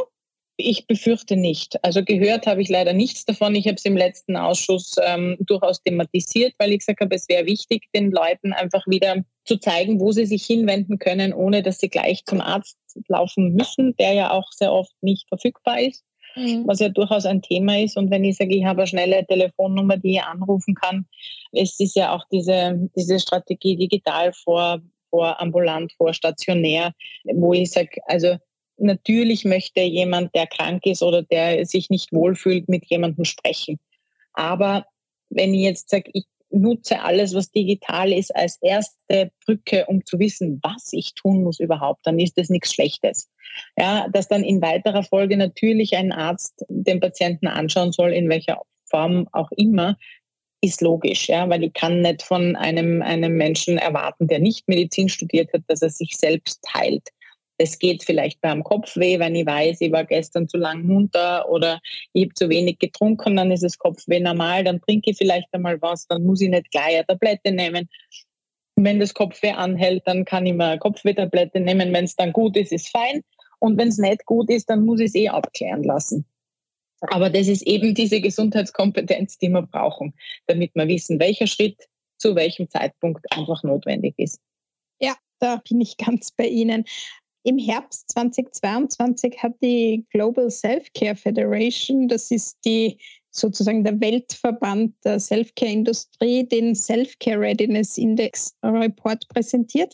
Ich 0.57 0.87
befürchte 0.87 1.35
nicht. 1.35 1.83
Also 1.83 2.03
gehört 2.03 2.47
habe 2.47 2.61
ich 2.61 2.69
leider 2.69 2.93
nichts 2.93 3.25
davon. 3.25 3.55
Ich 3.55 3.67
habe 3.67 3.75
es 3.75 3.83
im 3.83 3.97
letzten 3.97 4.37
Ausschuss 4.37 4.95
ähm, 5.03 5.35
durchaus 5.41 5.83
thematisiert, 5.83 6.53
weil 6.59 6.71
ich 6.71 6.79
gesagt 6.79 7.01
habe, 7.01 7.13
es 7.13 7.27
wäre 7.27 7.45
wichtig, 7.45 7.83
den 7.93 8.09
Leuten 8.11 8.53
einfach 8.53 8.87
wieder 8.87 9.25
zu 9.45 9.57
zeigen, 9.57 9.99
wo 9.99 10.11
sie 10.11 10.25
sich 10.25 10.45
hinwenden 10.45 10.99
können, 10.99 11.33
ohne 11.33 11.63
dass 11.63 11.79
sie 11.79 11.89
gleich 11.89 12.25
zum 12.25 12.41
Arzt 12.41 12.77
laufen 13.07 13.53
müssen, 13.53 13.95
der 13.97 14.13
ja 14.13 14.31
auch 14.31 14.51
sehr 14.51 14.73
oft 14.73 14.93
nicht 15.01 15.27
verfügbar 15.27 15.79
ist, 15.79 16.03
mhm. 16.35 16.63
was 16.65 16.79
ja 16.79 16.89
durchaus 16.89 17.25
ein 17.25 17.41
Thema 17.41 17.79
ist. 17.79 17.97
Und 17.97 18.09
wenn 18.09 18.23
ich 18.23 18.37
sage, 18.37 18.55
ich 18.55 18.65
habe 18.65 18.81
eine 18.81 18.87
schnelle 18.87 19.25
Telefonnummer, 19.25 19.97
die 19.97 20.13
ich 20.13 20.23
anrufen 20.23 20.75
kann, 20.75 21.05
es 21.51 21.79
ist 21.79 21.95
ja 21.95 22.13
auch 22.13 22.25
diese, 22.31 22.89
diese 22.95 23.19
Strategie 23.19 23.77
digital 23.77 24.33
vor, 24.33 24.81
vor 25.09 25.39
ambulant, 25.39 25.93
vor 25.93 26.13
stationär, 26.13 26.93
wo 27.25 27.53
ich 27.53 27.71
sage, 27.71 28.01
also 28.07 28.37
natürlich 28.77 29.45
möchte 29.45 29.81
jemand, 29.81 30.33
der 30.35 30.47
krank 30.47 30.85
ist 30.85 31.03
oder 31.03 31.23
der 31.23 31.65
sich 31.65 31.89
nicht 31.89 32.11
wohlfühlt, 32.11 32.67
mit 32.67 32.85
jemandem 32.87 33.25
sprechen. 33.25 33.79
Aber 34.33 34.85
wenn 35.29 35.53
ich 35.53 35.61
jetzt 35.61 35.89
sage, 35.89 36.09
ich 36.13 36.25
nutze 36.49 37.01
alles, 37.01 37.33
was 37.33 37.51
digital 37.51 38.11
ist, 38.11 38.35
als 38.35 38.57
erste 38.61 39.31
Brücke, 39.45 39.85
um 39.87 40.05
zu 40.05 40.19
wissen, 40.19 40.59
was 40.63 40.89
ich 40.91 41.13
tun 41.13 41.43
muss 41.43 41.59
überhaupt, 41.59 42.05
dann 42.05 42.19
ist 42.19 42.37
das 42.37 42.49
nichts 42.49 42.73
Schlechtes. 42.73 43.29
Ja, 43.77 44.07
dass 44.09 44.27
dann 44.27 44.43
in 44.43 44.61
weiterer 44.61 45.03
Folge 45.03 45.37
natürlich 45.37 45.95
ein 45.95 46.11
Arzt 46.11 46.65
den 46.69 46.99
Patienten 46.99 47.47
anschauen 47.47 47.91
soll, 47.91 48.13
in 48.13 48.29
welcher 48.29 48.61
Form 48.85 49.27
auch 49.31 49.51
immer, 49.51 49.97
ist 50.61 50.81
logisch, 50.81 51.29
ja, 51.29 51.47
weil 51.49 51.63
ich 51.63 51.73
kann 51.73 52.01
nicht 52.01 52.23
von 52.23 52.55
einem, 52.55 53.01
einem 53.01 53.37
Menschen 53.37 53.77
erwarten, 53.77 54.27
der 54.27 54.39
nicht 54.39 54.67
Medizin 54.67 55.09
studiert 55.09 55.53
hat, 55.53 55.61
dass 55.67 55.81
er 55.81 55.89
sich 55.89 56.15
selbst 56.17 56.61
heilt. 56.73 57.09
Es 57.57 57.79
geht 57.79 58.03
vielleicht 58.03 58.41
beim 58.41 58.63
Kopfweh, 58.63 59.19
wenn 59.19 59.35
ich 59.35 59.45
weiß, 59.45 59.81
ich 59.81 59.91
war 59.91 60.03
gestern 60.03 60.47
zu 60.47 60.57
lang 60.57 60.85
munter 60.85 61.49
oder 61.49 61.79
ich 62.13 62.25
habe 62.25 62.33
zu 62.33 62.49
wenig 62.49 62.79
getrunken, 62.79 63.35
dann 63.35 63.51
ist 63.51 63.63
das 63.63 63.77
Kopfweh 63.77 64.19
normal, 64.19 64.63
dann 64.63 64.81
trinke 64.81 65.11
ich 65.11 65.17
vielleicht 65.17 65.47
einmal 65.53 65.81
was, 65.81 66.07
dann 66.07 66.23
muss 66.23 66.41
ich 66.41 66.49
nicht 66.49 66.69
gleich 66.71 66.95
eine 66.95 67.05
Tablette 67.05 67.51
nehmen. 67.51 67.89
Wenn 68.75 68.99
das 68.99 69.13
Kopfweh 69.13 69.51
anhält, 69.51 70.03
dann 70.05 70.25
kann 70.25 70.45
ich 70.45 70.53
mir 70.53 70.65
eine 70.65 70.79
Kopfwehtablette 70.79 71.61
nehmen. 71.61 71.93
Wenn 71.93 72.05
es 72.05 72.15
dann 72.15 72.33
gut 72.33 72.57
ist, 72.57 72.73
ist 72.73 72.89
fein. 72.89 73.21
Und 73.59 73.77
wenn 73.77 73.87
es 73.87 73.97
nicht 73.97 74.25
gut 74.25 74.49
ist, 74.49 74.69
dann 74.69 74.85
muss 74.85 74.99
ich 74.99 75.07
es 75.07 75.15
eh 75.15 75.29
abklären 75.29 75.83
lassen. 75.83 76.25
Aber 77.01 77.29
das 77.29 77.47
ist 77.47 77.61
eben 77.63 77.93
diese 77.93 78.21
Gesundheitskompetenz, 78.21 79.37
die 79.37 79.49
wir 79.49 79.61
brauchen, 79.61 80.13
damit 80.47 80.71
wir 80.75 80.87
wissen, 80.87 81.19
welcher 81.19 81.47
Schritt 81.47 81.87
zu 82.17 82.35
welchem 82.35 82.69
Zeitpunkt 82.69 83.25
einfach 83.31 83.63
notwendig 83.63 84.15
ist. 84.17 84.39
Ja, 84.99 85.15
da 85.39 85.61
bin 85.67 85.81
ich 85.81 85.97
ganz 85.97 86.31
bei 86.31 86.47
Ihnen. 86.47 86.85
Im 87.45 87.59
Herbst 87.59 88.09
2022 88.09 89.37
hat 89.43 89.53
die 89.61 90.03
Global 90.09 90.49
Self-Care 90.49 91.15
Federation, 91.15 92.07
das 92.07 92.31
ist 92.31 92.57
die 92.65 92.97
sozusagen 93.29 93.83
der 93.83 94.01
Weltverband 94.01 94.95
der 95.03 95.19
Self-Care-Industrie, 95.19 96.47
den 96.47 96.73
Self-Care 96.73 97.39
Readiness 97.39 97.99
Index 97.99 98.55
Report 98.63 99.27
präsentiert. 99.27 99.93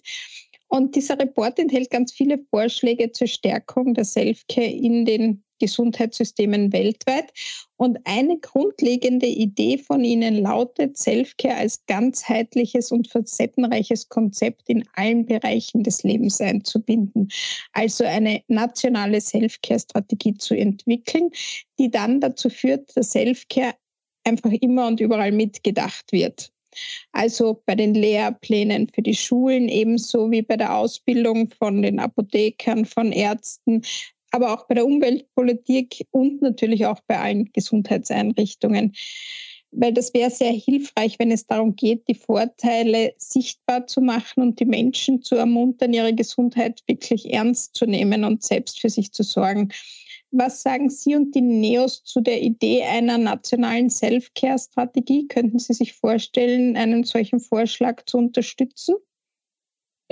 Und 0.69 0.95
dieser 0.95 1.19
Report 1.19 1.59
enthält 1.59 1.89
ganz 1.89 2.13
viele 2.13 2.39
Vorschläge 2.51 3.11
zur 3.11 3.27
Stärkung 3.27 3.95
der 3.95 4.05
Self-Care 4.05 4.71
in 4.71 5.03
den 5.03 5.43
Gesundheitssystemen 5.61 6.73
weltweit. 6.73 7.31
Und 7.77 7.99
eine 8.03 8.37
grundlegende 8.39 9.27
Idee 9.27 9.77
von 9.77 10.03
ihnen 10.03 10.41
lautet, 10.41 10.97
Selfcare 10.97 11.55
als 11.55 11.85
ganzheitliches 11.85 12.91
und 12.91 13.07
facettenreiches 13.07 14.09
Konzept 14.09 14.69
in 14.69 14.83
allen 14.93 15.25
Bereichen 15.25 15.83
des 15.83 16.03
Lebens 16.03 16.41
einzubinden. 16.41 17.29
Also 17.73 18.03
eine 18.03 18.41
nationale 18.47 19.21
Selfcare-Strategie 19.21 20.35
zu 20.35 20.55
entwickeln, 20.55 21.29
die 21.79 21.89
dann 21.89 22.19
dazu 22.19 22.49
führt, 22.49 22.95
dass 22.95 23.11
Selfcare 23.11 23.75
einfach 24.23 24.51
immer 24.51 24.87
und 24.87 24.99
überall 24.99 25.31
mitgedacht 25.31 26.11
wird. 26.11 26.51
Also 27.11 27.61
bei 27.65 27.75
den 27.75 27.93
Lehrplänen 27.93 28.87
für 28.93 29.01
die 29.01 29.15
Schulen 29.15 29.67
ebenso 29.67 30.31
wie 30.31 30.41
bei 30.41 30.57
der 30.57 30.75
Ausbildung 30.75 31.49
von 31.57 31.81
den 31.81 31.99
Apothekern, 31.99 32.85
von 32.85 33.11
Ärzten, 33.11 33.81
aber 34.31 34.53
auch 34.53 34.67
bei 34.67 34.75
der 34.75 34.85
Umweltpolitik 34.85 36.07
und 36.11 36.41
natürlich 36.41 36.85
auch 36.85 36.99
bei 37.07 37.19
allen 37.19 37.51
Gesundheitseinrichtungen. 37.53 38.93
Weil 39.73 39.93
das 39.93 40.13
wäre 40.13 40.29
sehr 40.29 40.51
hilfreich, 40.51 41.17
wenn 41.17 41.31
es 41.31 41.47
darum 41.47 41.77
geht, 41.77 42.07
die 42.09 42.15
Vorteile 42.15 43.13
sichtbar 43.17 43.87
zu 43.87 44.01
machen 44.01 44.43
und 44.43 44.59
die 44.59 44.65
Menschen 44.65 45.21
zu 45.21 45.35
ermuntern, 45.35 45.93
ihre 45.93 46.13
Gesundheit 46.13 46.81
wirklich 46.87 47.33
ernst 47.33 47.75
zu 47.75 47.85
nehmen 47.85 48.25
und 48.25 48.43
selbst 48.43 48.81
für 48.81 48.89
sich 48.89 49.13
zu 49.13 49.23
sorgen. 49.23 49.71
Was 50.31 50.61
sagen 50.61 50.89
Sie 50.89 51.15
und 51.15 51.35
die 51.35 51.41
NEOS 51.41 52.03
zu 52.03 52.21
der 52.21 52.41
Idee 52.41 52.83
einer 52.83 53.17
nationalen 53.17 53.89
Self-Care-Strategie? 53.89 55.27
Könnten 55.27 55.59
Sie 55.59 55.73
sich 55.73 55.93
vorstellen, 55.93 56.75
einen 56.75 57.03
solchen 57.03 57.39
Vorschlag 57.39 58.03
zu 58.05 58.17
unterstützen? 58.17 58.95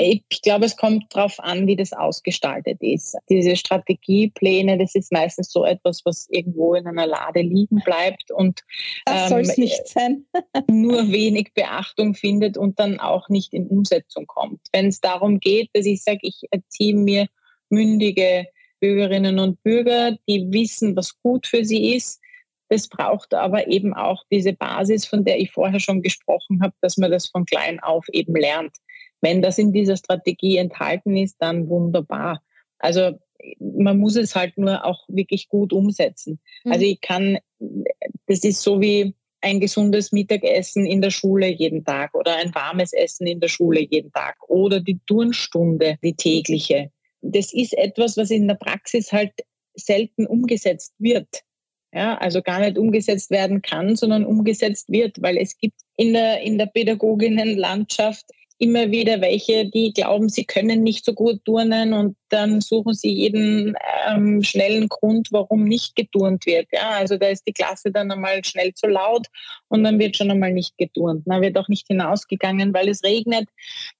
Ich 0.01 0.41
glaube, 0.41 0.65
es 0.65 0.77
kommt 0.77 1.13
darauf 1.13 1.41
an, 1.41 1.68
wie 1.68 1.75
das 1.75 1.91
ausgestaltet 1.91 2.82
ist. 2.82 3.18
Diese 3.29 3.58
Strategiepläne, 3.58 4.77
das 4.77 4.96
ist 4.96 5.12
meistens 5.12 5.51
so 5.51 5.65
etwas, 5.65 6.01
was 6.06 6.27
irgendwo 6.29 6.74
in 6.74 6.88
einer 6.88 7.06
Lade 7.06 7.41
liegen 7.41 7.82
bleibt 7.84 8.32
und 8.32 8.62
das 9.06 9.24
ähm, 9.24 9.29
soll 9.29 9.41
es 9.41 9.58
nicht 9.58 9.88
sein. 9.89 10.25
nur 10.70 11.12
wenig 11.12 11.53
Beachtung 11.53 12.13
findet 12.13 12.58
und 12.58 12.79
dann 12.79 13.00
auch 13.01 13.27
nicht 13.27 13.53
in 13.53 13.68
Umsetzung 13.68 14.25
kommt. 14.25 14.62
Wenn 14.72 14.88
es 14.88 15.01
darum 15.01 15.41
geht, 15.41 15.70
dass 15.74 15.86
ich 15.86 16.01
sage, 16.01 16.20
ich 16.22 16.44
erziehe 16.50 16.96
mir 16.96 17.27
mündige 17.70 18.48
Bürgerinnen 18.79 19.38
und 19.38 19.62
Bürger, 19.63 20.18
die 20.29 20.48
wissen, 20.50 20.96
was 20.96 21.20
gut 21.22 21.46
für 21.46 21.65
sie 21.65 21.94
ist, 21.96 22.22
das 22.70 22.88
braucht 22.88 23.34
aber 23.34 23.68
eben 23.68 23.94
auch 23.94 24.24
diese 24.32 24.53
Basis, 24.53 25.06
von 25.06 25.25
der 25.25 25.39
ich 25.39 25.51
vorher 25.51 25.79
schon 25.79 26.01
gesprochen 26.01 26.62
habe, 26.62 26.74
dass 26.82 26.98
man 26.98 27.12
das 27.12 27.27
von 27.27 27.46
klein 27.46 27.79
auf 27.79 28.06
eben 28.13 28.36
lernt. 28.36 28.77
Wenn 29.21 29.41
das 29.41 29.57
in 29.57 29.73
dieser 29.73 29.97
Strategie 29.97 30.57
enthalten 30.57 31.15
ist, 31.17 31.38
dann 31.39 31.67
wunderbar. 31.69 32.41
Also 32.77 33.19
man 33.59 33.97
muss 33.97 34.15
es 34.15 34.35
halt 34.35 34.57
nur 34.57 34.85
auch 34.85 35.05
wirklich 35.07 35.49
gut 35.49 35.73
umsetzen. 35.73 36.39
Mhm. 36.63 36.71
Also 36.71 36.85
ich 36.85 37.01
kann, 37.01 37.38
das 38.27 38.43
ist 38.43 38.61
so 38.61 38.81
wie 38.81 39.13
ein 39.41 39.59
gesundes 39.59 40.11
Mittagessen 40.11 40.85
in 40.85 41.01
der 41.01 41.11
Schule 41.11 41.47
jeden 41.47 41.85
Tag 41.85 42.13
oder 42.13 42.35
ein 42.35 42.53
warmes 42.53 42.93
Essen 42.93 43.25
in 43.25 43.39
der 43.39 43.47
Schule 43.47 43.81
jeden 43.89 44.11
Tag 44.11 44.35
oder 44.49 44.81
die 44.81 44.99
Turnstunde, 45.05 45.97
die 46.03 46.13
tägliche. 46.13 46.91
Das 47.21 47.53
ist 47.53 47.77
etwas, 47.77 48.17
was 48.17 48.31
in 48.31 48.47
der 48.47 48.55
Praxis 48.55 49.11
halt 49.11 49.31
selten 49.75 50.25
umgesetzt 50.25 50.93
wird. 50.99 51.43
Ja, 51.91 52.17
also 52.17 52.41
gar 52.41 52.59
nicht 52.59 52.77
umgesetzt 52.77 53.31
werden 53.31 53.61
kann, 53.61 53.95
sondern 53.95 54.23
umgesetzt 54.23 54.89
wird, 54.89 55.21
weil 55.21 55.38
es 55.38 55.57
gibt 55.57 55.79
in 55.95 56.13
der, 56.13 56.41
in 56.41 56.59
der 56.59 56.67
Pädagoginnenlandschaft 56.67 58.25
immer 58.59 58.91
wieder 58.91 59.21
welche, 59.21 59.65
die 59.65 59.93
glauben, 59.93 60.27
sie 60.27 60.43
können 60.43 60.83
nicht 60.83 61.05
so 61.05 61.13
gut 61.13 61.43
turnen 61.45 61.93
und 61.93 62.17
dann 62.27 62.59
suchen 62.59 62.93
sie 62.93 63.11
jeden 63.11 63.75
ähm, 64.07 64.43
schnellen 64.43 64.89
Grund, 64.89 65.29
warum 65.31 65.63
nicht 65.63 65.95
geturnt 65.95 66.45
wird. 66.45 66.67
Ja, 66.71 66.89
also 66.89 67.17
da 67.17 67.29
ist 67.29 67.47
die 67.47 67.53
Klasse 67.53 67.89
dann 67.89 68.11
einmal 68.11 68.43
schnell 68.43 68.73
zu 68.73 68.87
laut 68.87 69.27
und 69.69 69.83
dann 69.85 69.97
wird 69.97 70.17
schon 70.17 70.29
einmal 70.29 70.51
nicht 70.51 70.77
geturnt. 70.77 71.23
Dann 71.25 71.41
wird 71.41 71.57
auch 71.57 71.69
nicht 71.69 71.87
hinausgegangen, 71.87 72.73
weil 72.73 72.89
es 72.89 73.03
regnet. 73.03 73.47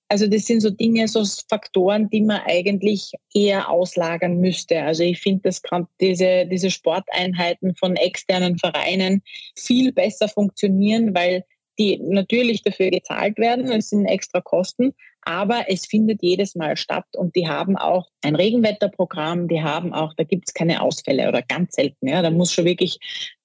Also 0.10 0.28
das 0.28 0.46
sind 0.46 0.60
so 0.62 0.72
Dinge, 0.72 1.08
so 1.08 1.24
Faktoren, 1.48 2.10
die 2.10 2.22
man 2.22 2.42
eigentlich 2.46 3.14
eher 3.34 3.70
auslagern 3.70 4.42
müsste. 4.42 4.82
Also 4.82 5.04
ich 5.04 5.20
finde, 5.20 5.44
dass 5.44 5.62
gerade 5.62 5.88
diese, 6.02 6.46
diese 6.48 6.70
Sporteinheiten 6.70 7.76
von 7.76 7.96
externen 7.96 8.58
Vereinen 8.58 9.22
viel 9.56 9.94
besser 9.94 10.28
funktionieren, 10.28 11.16
weil 11.16 11.46
die 11.80 11.98
natürlich 11.98 12.62
dafür 12.62 12.92
gezahlt 12.92 13.38
werden. 13.38 13.72
Es 13.72 13.90
sind 13.90 14.06
extra 14.06 14.42
Kosten, 14.42 14.94
aber 15.22 15.66
es 15.68 15.86
findet 15.86 16.22
jedes 16.22 16.56
Mal 16.56 16.78
statt 16.78 17.06
und 17.16 17.36
die 17.36 17.48
haben 17.48 17.78
auch 17.78 18.10
ein 18.22 18.36
Regenwetterprogramm, 18.36 19.48
die 19.48 19.62
haben 19.62 19.94
auch, 19.94 20.14
da 20.14 20.24
gibt 20.24 20.50
es 20.50 20.54
keine 20.54 20.82
Ausfälle 20.82 21.28
oder 21.28 21.42
ganz 21.42 21.76
selten. 21.76 22.08
Ja, 22.08 22.22
da 22.22 22.30
muss 22.30 22.54
schon 22.54 22.66
wirklich 22.66 23.00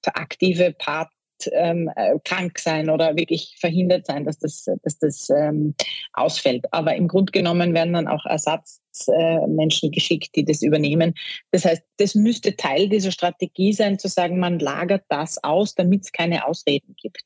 der 0.04 0.16
aktive 0.16 0.72
Part 0.72 1.10
ähm, 1.52 1.90
äh, 1.96 2.18
krank 2.24 2.58
sein 2.58 2.90
oder 2.90 3.16
wirklich 3.16 3.56
verhindert 3.58 4.06
sein, 4.06 4.24
dass 4.24 4.38
das, 4.38 4.66
dass 4.82 4.98
das 4.98 5.28
ähm, 5.30 5.74
ausfällt. 6.12 6.72
Aber 6.72 6.94
im 6.94 7.08
Grunde 7.08 7.32
genommen 7.32 7.74
werden 7.74 7.94
dann 7.94 8.08
auch 8.08 8.24
Ersatzmenschen 8.24 9.88
äh, 9.90 9.94
geschickt, 9.94 10.34
die 10.36 10.44
das 10.44 10.62
übernehmen. 10.62 11.14
Das 11.50 11.64
heißt, 11.64 11.82
das 11.98 12.14
müsste 12.14 12.56
Teil 12.56 12.88
dieser 12.88 13.10
Strategie 13.10 13.72
sein, 13.72 13.98
zu 13.98 14.08
sagen, 14.08 14.38
man 14.38 14.58
lagert 14.58 15.04
das 15.08 15.42
aus, 15.42 15.74
damit 15.74 16.02
es 16.02 16.12
keine 16.12 16.46
Ausreden 16.46 16.94
gibt. 17.00 17.24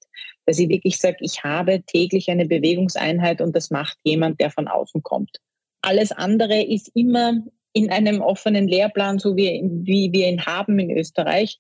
Dass 0.48 0.58
ich 0.58 0.70
wirklich 0.70 0.96
sage, 0.96 1.18
ich 1.20 1.44
habe 1.44 1.82
täglich 1.82 2.30
eine 2.30 2.46
Bewegungseinheit 2.46 3.42
und 3.42 3.54
das 3.54 3.70
macht 3.70 3.98
jemand, 4.02 4.40
der 4.40 4.50
von 4.50 4.66
außen 4.66 5.02
kommt. 5.02 5.36
Alles 5.82 6.10
andere 6.10 6.62
ist 6.62 6.90
immer 6.94 7.34
in 7.74 7.90
einem 7.90 8.22
offenen 8.22 8.66
Lehrplan, 8.66 9.18
so 9.18 9.36
wie, 9.36 9.60
wie 9.62 10.10
wir 10.10 10.26
ihn 10.26 10.46
haben 10.46 10.78
in 10.78 10.90
Österreich, 10.90 11.58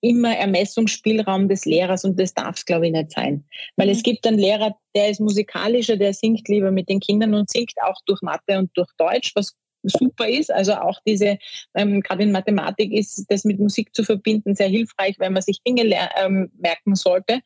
immer 0.00 0.34
Ermessungsspielraum 0.34 1.48
des 1.48 1.66
Lehrers 1.66 2.04
und 2.04 2.18
das 2.18 2.32
darf 2.32 2.56
es, 2.56 2.64
glaube 2.64 2.86
ich, 2.86 2.92
nicht 2.92 3.10
sein. 3.10 3.44
Weil 3.76 3.88
mhm. 3.88 3.92
es 3.92 4.02
gibt 4.02 4.26
einen 4.26 4.38
Lehrer, 4.38 4.74
der 4.94 5.10
ist 5.10 5.20
musikalischer, 5.20 5.98
der 5.98 6.14
singt 6.14 6.48
lieber 6.48 6.70
mit 6.70 6.88
den 6.88 7.00
Kindern 7.00 7.34
und 7.34 7.50
singt 7.50 7.74
auch 7.82 8.00
durch 8.06 8.22
Mathe 8.22 8.58
und 8.58 8.70
durch 8.74 8.88
Deutsch, 8.96 9.32
was 9.34 9.54
super 9.82 10.28
ist. 10.28 10.50
Also 10.50 10.74
auch 10.74 10.98
diese, 11.06 11.38
ähm, 11.74 12.00
gerade 12.00 12.22
in 12.22 12.32
Mathematik 12.32 12.92
ist 12.92 13.24
das 13.28 13.44
mit 13.44 13.58
Musik 13.58 13.94
zu 13.94 14.04
verbinden 14.04 14.54
sehr 14.54 14.68
hilfreich, 14.68 15.16
weil 15.18 15.30
man 15.30 15.42
sich 15.42 15.62
Dinge 15.62 15.82
ähm, 16.22 16.50
merken 16.58 16.94
sollte. 16.94 17.40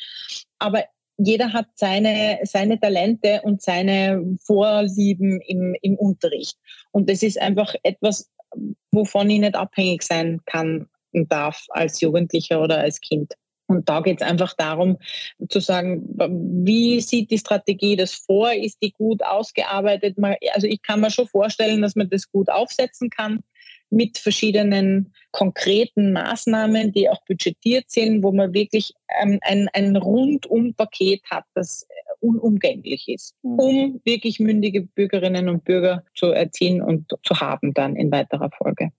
Aber 0.65 0.85
jeder 1.19 1.53
hat 1.53 1.67
seine, 1.75 2.41
seine 2.45 2.81
Talente 2.81 3.43
und 3.43 3.61
seine 3.61 4.37
Vorlieben 4.47 5.43
im, 5.43 5.77
im 5.83 5.95
Unterricht. 5.97 6.57
Und 6.91 7.11
das 7.11 7.23
ist 7.23 7.39
einfach 7.39 7.75
etwas, 7.83 8.31
wovon 8.91 9.29
ich 9.29 9.41
nicht 9.41 9.57
abhängig 9.57 10.03
sein 10.03 10.41
kann 10.47 10.89
darf 11.13 11.67
als 11.69 12.01
Jugendlicher 12.01 12.63
oder 12.63 12.79
als 12.79 12.99
Kind. 12.99 13.35
Und 13.67 13.89
da 13.89 14.01
geht 14.01 14.23
es 14.23 14.27
einfach 14.27 14.55
darum 14.55 14.97
zu 15.51 15.61
sagen, 15.61 16.03
wie 16.65 17.01
sieht 17.01 17.31
die 17.31 17.39
Strategie 17.39 17.97
das 17.97 18.15
vor? 18.15 18.53
Ist 18.53 18.79
die 18.83 18.93
gut 18.93 19.23
ausgearbeitet? 19.23 20.17
Also 20.55 20.67
ich 20.67 20.81
kann 20.81 21.01
mir 21.01 21.11
schon 21.11 21.29
vorstellen, 21.29 21.83
dass 21.83 21.95
man 21.95 22.09
das 22.09 22.31
gut 22.31 22.49
aufsetzen 22.49 23.11
kann 23.11 23.45
mit 23.95 24.19
verschiedenen 24.19 25.13
konkreten 25.31 26.13
Maßnahmen, 26.13 26.93
die 26.93 27.09
auch 27.09 27.25
budgetiert 27.25 27.91
sind, 27.91 28.23
wo 28.23 28.33
man 28.33 28.53
wirklich 28.53 28.93
ähm, 29.21 29.39
ein, 29.43 29.69
ein 29.73 29.97
Rundum-Paket 29.97 31.23
hat, 31.31 31.45
das 31.55 31.87
unumgänglich 32.21 33.09
ist, 33.09 33.35
mhm. 33.43 33.59
um 33.59 34.01
wirklich 34.05 34.41
mündige 34.41 34.83
Bürgerinnen 34.83 35.49
und 35.49 35.65
Bürger 35.65 36.05
zu 36.15 36.27
erziehen 36.27 36.83
und 36.83 37.13
zu 37.23 37.41
haben 37.41 37.73
dann 37.73 37.97
in 37.97 38.11
weiterer 38.11 38.51
Folge. 38.51 38.91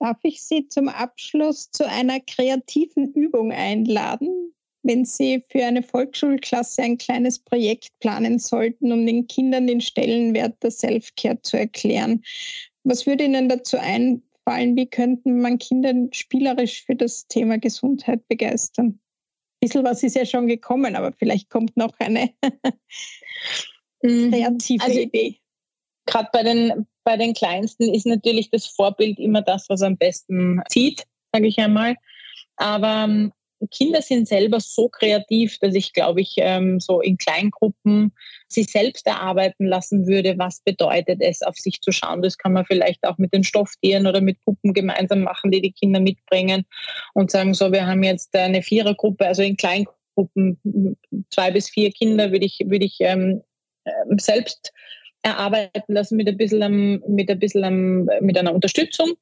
Darf 0.00 0.18
ich 0.24 0.42
Sie 0.42 0.66
zum 0.66 0.88
Abschluss 0.88 1.70
zu 1.70 1.88
einer 1.88 2.18
kreativen 2.18 3.12
Übung 3.12 3.52
einladen? 3.52 4.52
Wenn 4.82 5.04
Sie 5.04 5.44
für 5.48 5.64
eine 5.64 5.84
Volksschulklasse 5.84 6.82
ein 6.82 6.98
kleines 6.98 7.38
Projekt 7.38 7.90
planen 8.00 8.40
sollten, 8.40 8.90
um 8.90 9.06
den 9.06 9.28
Kindern 9.28 9.68
den 9.68 9.80
Stellenwert 9.80 10.60
der 10.64 10.72
Self-Care 10.72 11.40
zu 11.42 11.56
erklären, 11.56 12.24
was 12.82 13.06
würde 13.06 13.24
Ihnen 13.24 13.48
dazu 13.48 13.78
einfallen? 14.44 14.76
Wie 14.76 14.86
könnten 14.86 15.40
man 15.40 15.58
Kinder 15.58 15.94
spielerisch 16.12 16.84
für 16.84 16.96
das 16.96 17.26
Thema 17.26 17.58
Gesundheit 17.58 18.26
begeistern? 18.28 18.86
Ein 18.86 19.00
bisschen 19.60 19.84
was 19.84 20.02
ist 20.02 20.16
ja 20.16 20.26
schon 20.26 20.46
gekommen, 20.46 20.96
aber 20.96 21.12
vielleicht 21.12 21.50
kommt 21.50 21.76
noch 21.76 21.92
eine 21.98 22.30
mhm. 24.02 24.30
kreative 24.30 24.84
also, 24.84 24.98
Idee. 24.98 25.38
Gerade 26.06 26.28
bei 26.32 26.42
den, 26.42 26.86
bei 27.04 27.16
den 27.16 27.32
Kleinsten 27.32 27.92
ist 27.94 28.06
natürlich 28.06 28.50
das 28.50 28.66
Vorbild 28.66 29.18
immer 29.18 29.42
das, 29.42 29.68
was 29.68 29.82
am 29.82 29.96
besten 29.96 30.60
zieht, 30.68 31.04
sage 31.32 31.46
ich 31.46 31.58
einmal. 31.58 31.96
Aber 32.56 33.04
ähm, 33.04 33.32
Kinder 33.70 34.02
sind 34.02 34.28
selber 34.28 34.60
so 34.60 34.88
kreativ, 34.88 35.58
dass 35.58 35.74
ich, 35.74 35.92
glaube 35.92 36.20
ich, 36.20 36.34
ähm, 36.38 36.80
so 36.80 37.00
in 37.00 37.16
Kleingruppen 37.16 38.12
sich 38.48 38.70
selbst 38.70 39.06
erarbeiten 39.06 39.66
lassen 39.66 40.06
würde, 40.06 40.36
was 40.38 40.60
bedeutet 40.60 41.20
es, 41.20 41.42
auf 41.42 41.56
sich 41.56 41.80
zu 41.80 41.92
schauen. 41.92 42.22
Das 42.22 42.38
kann 42.38 42.52
man 42.52 42.64
vielleicht 42.64 43.04
auch 43.04 43.18
mit 43.18 43.32
den 43.32 43.44
Stofftieren 43.44 44.06
oder 44.06 44.20
mit 44.20 44.40
Puppen 44.40 44.72
gemeinsam 44.72 45.22
machen, 45.22 45.50
die 45.50 45.62
die 45.62 45.72
Kinder 45.72 46.00
mitbringen 46.00 46.64
und 47.14 47.30
sagen, 47.30 47.54
so, 47.54 47.72
wir 47.72 47.86
haben 47.86 48.02
jetzt 48.02 48.34
eine 48.34 48.62
Vierergruppe, 48.62 49.26
also 49.26 49.42
in 49.42 49.56
Kleingruppen, 49.56 50.58
zwei 51.30 51.50
bis 51.50 51.70
vier 51.70 51.90
Kinder 51.92 52.32
würde 52.32 52.46
ich, 52.46 52.58
würde 52.64 52.84
ich 52.84 52.96
ähm, 53.00 53.42
ähm 53.84 54.18
selbst 54.18 54.72
erarbeiten 55.22 55.92
lassen 55.92 56.16
mit 56.16 56.28
ein 56.28 56.36
bisschen, 56.36 57.02
mit 57.06 57.30
ein 57.30 57.38
bisschen 57.38 58.08
mit 58.20 58.36
einer 58.36 58.54
Unterstützung. 58.54 59.12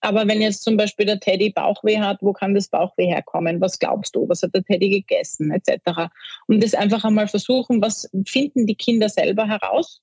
Aber 0.00 0.28
wenn 0.28 0.40
jetzt 0.40 0.62
zum 0.62 0.76
Beispiel 0.76 1.06
der 1.06 1.18
Teddy 1.18 1.50
Bauchweh 1.50 1.98
hat, 1.98 2.18
wo 2.20 2.32
kann 2.32 2.54
das 2.54 2.68
Bauchweh 2.68 3.06
herkommen? 3.06 3.60
Was 3.60 3.78
glaubst 3.78 4.14
du? 4.14 4.28
Was 4.28 4.42
hat 4.42 4.54
der 4.54 4.62
Teddy 4.62 4.90
gegessen? 4.90 5.50
Etc. 5.50 6.10
Und 6.46 6.62
das 6.62 6.74
einfach 6.74 7.04
einmal 7.04 7.28
versuchen, 7.28 7.82
was 7.82 8.08
finden 8.26 8.66
die 8.66 8.76
Kinder 8.76 9.08
selber 9.08 9.48
heraus? 9.48 10.00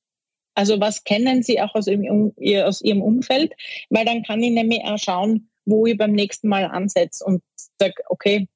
Also 0.53 0.79
was 0.79 1.03
kennen 1.03 1.43
sie 1.43 1.61
auch 1.61 1.75
aus 1.75 1.87
ihrem, 1.87 2.33
aus 2.63 2.81
ihrem 2.81 3.01
Umfeld? 3.01 3.53
Weil 3.89 4.05
dann 4.05 4.23
kann 4.23 4.43
ich 4.43 4.51
nämlich 4.51 4.83
auch 4.83 4.97
schauen, 4.97 5.49
wo 5.65 5.85
ich 5.85 5.97
beim 5.97 6.11
nächsten 6.11 6.47
Mal 6.47 6.65
ansetze 6.65 7.23
und 7.25 7.41
sage, 7.79 7.95
okay, 8.09 8.47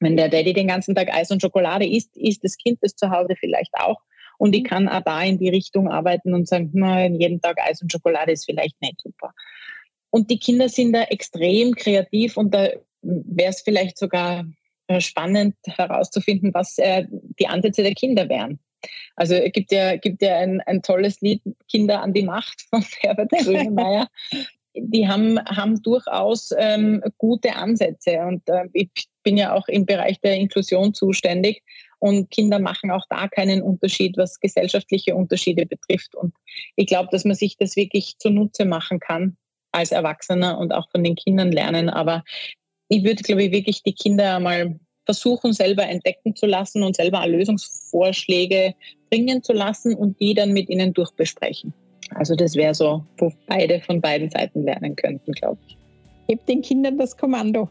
wenn 0.00 0.16
der 0.16 0.28
Daddy 0.28 0.52
den 0.52 0.68
ganzen 0.68 0.94
Tag 0.94 1.12
Eis 1.12 1.30
und 1.30 1.42
Schokolade 1.42 1.86
isst, 1.86 2.16
isst 2.16 2.42
das 2.42 2.56
Kind 2.56 2.78
das 2.80 2.96
zu 2.96 3.10
Hause 3.10 3.34
vielleicht 3.38 3.74
auch. 3.74 4.00
Und 4.38 4.56
ich 4.56 4.62
mhm. 4.62 4.66
kann 4.66 4.88
auch 4.88 5.02
da 5.02 5.22
in 5.22 5.38
die 5.38 5.50
Richtung 5.50 5.88
arbeiten 5.88 6.32
und 6.32 6.48
sagen, 6.48 6.70
na, 6.72 7.06
jeden 7.06 7.40
Tag 7.40 7.58
Eis 7.60 7.82
und 7.82 7.92
Schokolade 7.92 8.32
ist 8.32 8.46
vielleicht 8.46 8.80
nicht 8.80 9.00
super. 9.00 9.34
Und 10.10 10.30
die 10.30 10.38
Kinder 10.38 10.68
sind 10.68 10.92
da 10.92 11.02
extrem 11.04 11.74
kreativ 11.74 12.36
und 12.36 12.52
da 12.52 12.68
wäre 13.02 13.50
es 13.50 13.62
vielleicht 13.62 13.98
sogar 13.98 14.44
äh, 14.88 15.00
spannend 15.00 15.54
herauszufinden, 15.66 16.52
was 16.52 16.76
äh, 16.78 17.06
die 17.38 17.46
Ansätze 17.46 17.82
der 17.82 17.94
Kinder 17.94 18.28
wären. 18.28 18.58
Also 19.14 19.34
es 19.34 19.52
gibt 19.52 19.72
ja, 19.72 19.96
gibt 19.96 20.22
ja 20.22 20.38
ein, 20.38 20.60
ein 20.62 20.82
tolles 20.82 21.20
Lied, 21.20 21.42
Kinder 21.70 22.02
an 22.02 22.12
die 22.12 22.24
Macht 22.24 22.62
von 22.70 22.84
Herbert 23.00 23.30
Grönemeyer. 23.30 24.08
die 24.74 25.06
haben, 25.06 25.38
haben 25.44 25.82
durchaus 25.82 26.50
ähm, 26.56 27.02
gute 27.18 27.54
Ansätze. 27.54 28.18
Und 28.20 28.48
äh, 28.48 28.64
ich 28.72 28.90
bin 29.22 29.36
ja 29.36 29.54
auch 29.54 29.68
im 29.68 29.86
Bereich 29.86 30.20
der 30.20 30.36
Inklusion 30.36 30.94
zuständig. 30.94 31.62
Und 31.98 32.30
Kinder 32.30 32.58
machen 32.58 32.90
auch 32.90 33.04
da 33.10 33.28
keinen 33.28 33.62
Unterschied, 33.62 34.16
was 34.16 34.40
gesellschaftliche 34.40 35.14
Unterschiede 35.14 35.66
betrifft. 35.66 36.14
Und 36.14 36.34
ich 36.76 36.86
glaube, 36.86 37.10
dass 37.12 37.24
man 37.24 37.34
sich 37.34 37.58
das 37.58 37.76
wirklich 37.76 38.16
zunutze 38.18 38.64
machen 38.64 39.00
kann 39.00 39.36
als 39.72 39.92
Erwachsener 39.92 40.58
und 40.58 40.72
auch 40.72 40.90
von 40.90 41.04
den 41.04 41.14
Kindern 41.14 41.52
lernen. 41.52 41.88
Aber 41.88 42.24
ich 42.88 43.04
würde, 43.04 43.22
glaube 43.22 43.44
ich, 43.44 43.52
wirklich 43.52 43.82
die 43.82 43.94
Kinder 43.94 44.36
einmal 44.36 44.78
versuchen, 45.04 45.52
selber 45.52 45.86
entdecken 45.86 46.36
zu 46.36 46.46
lassen 46.46 46.82
und 46.82 46.96
selber 46.96 47.26
Lösungsvorschläge 47.26 48.74
bringen 49.10 49.42
zu 49.42 49.52
lassen 49.52 49.94
und 49.94 50.20
die 50.20 50.34
dann 50.34 50.52
mit 50.52 50.68
ihnen 50.68 50.92
durchbesprechen. 50.92 51.72
Also 52.14 52.34
das 52.34 52.54
wäre 52.54 52.74
so, 52.74 53.04
wo 53.18 53.32
beide 53.46 53.80
von 53.80 54.00
beiden 54.00 54.30
Seiten 54.30 54.64
lernen 54.64 54.96
könnten, 54.96 55.32
glaube 55.32 55.58
ich. 55.66 55.76
Gebt 56.28 56.48
den 56.48 56.62
Kindern 56.62 56.98
das 56.98 57.16
Kommando. 57.16 57.68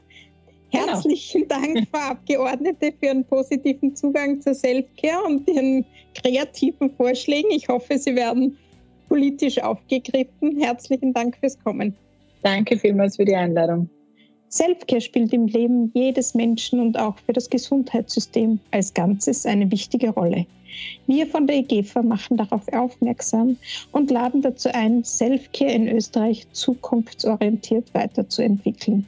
Genau. 0.72 0.88
Herzlichen 0.88 1.48
genau. 1.48 1.62
Dank, 1.62 1.88
Frau 1.90 2.12
Abgeordnete, 2.12 2.94
für 3.00 3.10
einen 3.10 3.26
positiven 3.26 3.96
Zugang 3.96 4.40
zur 4.42 4.54
Selfcare 4.54 5.24
und 5.24 5.48
Ihren 5.48 5.86
kreativen 6.14 6.92
Vorschlägen. 6.92 7.50
Ich 7.52 7.68
hoffe, 7.68 7.98
sie 7.98 8.16
werden 8.16 8.58
politisch 9.10 9.62
aufgegriffen. 9.62 10.58
Herzlichen 10.60 11.14
Dank 11.14 11.36
fürs 11.38 11.60
Kommen. 11.62 11.96
Danke 12.44 12.78
vielmals 12.78 13.18
für 13.18 13.26
die 13.26 13.36
Einladung. 13.36 13.90
Selfcare 14.48 15.02
spielt 15.02 15.34
im 15.34 15.48
Leben 15.48 15.92
jedes 15.94 16.34
Menschen 16.34 16.80
und 16.80 16.98
auch 16.98 17.18
für 17.20 17.34
das 17.34 17.50
Gesundheitssystem 17.50 18.60
als 18.72 18.94
Ganzes 18.94 19.46
eine 19.46 19.70
wichtige 19.72 20.10
Rolle. 20.10 20.46
Wir 21.08 21.28
von 21.28 21.46
der 21.46 21.58
EGFA 21.58 22.02
machen 22.02 22.38
darauf 22.38 22.68
aufmerksam 22.72 23.58
und 23.92 24.10
laden 24.10 24.42
dazu 24.42 24.70
ein, 24.74 25.04
Selfcare 25.04 25.72
in 25.72 25.88
Österreich 25.88 26.48
zukunftsorientiert 26.54 27.94
weiterzuentwickeln. 27.94 29.06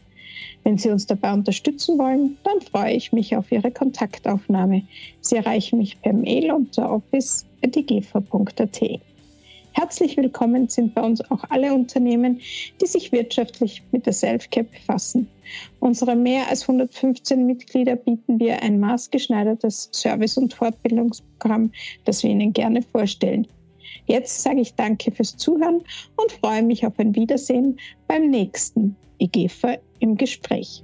Wenn 0.63 0.77
Sie 0.77 0.89
uns 0.89 1.07
dabei 1.07 1.33
unterstützen 1.33 1.97
wollen, 1.97 2.37
dann 2.43 2.61
freue 2.61 2.93
ich 2.93 3.11
mich 3.11 3.35
auf 3.35 3.51
Ihre 3.51 3.71
Kontaktaufnahme. 3.71 4.83
Sie 5.21 5.37
erreichen 5.37 5.79
mich 5.79 5.99
per 6.01 6.13
Mail 6.13 6.51
unter 6.51 6.91
office.egfa.at. 6.91 9.01
Herzlich 9.73 10.17
willkommen 10.17 10.67
sind 10.67 10.93
bei 10.93 11.01
uns 11.01 11.21
auch 11.31 11.43
alle 11.49 11.73
Unternehmen, 11.73 12.41
die 12.81 12.87
sich 12.87 13.11
wirtschaftlich 13.13 13.81
mit 13.91 14.05
der 14.05 14.11
Selfcare 14.11 14.65
befassen. 14.65 15.27
Unsere 15.79 16.15
mehr 16.15 16.49
als 16.49 16.63
115 16.63 17.45
Mitglieder 17.45 17.95
bieten 17.95 18.37
wir 18.37 18.61
ein 18.61 18.79
maßgeschneidertes 18.81 19.89
Service- 19.93 20.37
und 20.37 20.53
Fortbildungsprogramm, 20.53 21.71
das 22.03 22.21
wir 22.21 22.31
Ihnen 22.31 22.51
gerne 22.51 22.81
vorstellen. 22.81 23.47
Jetzt 24.07 24.43
sage 24.43 24.59
ich 24.59 24.73
Danke 24.75 25.09
fürs 25.11 25.37
Zuhören 25.37 25.81
und 26.17 26.31
freue 26.33 26.63
mich 26.63 26.85
auf 26.85 26.99
ein 26.99 27.15
Wiedersehen 27.15 27.79
beim 28.07 28.29
nächsten 28.29 28.95
IGFA 29.19 29.77
im 29.99 30.17
Gespräch. 30.17 30.83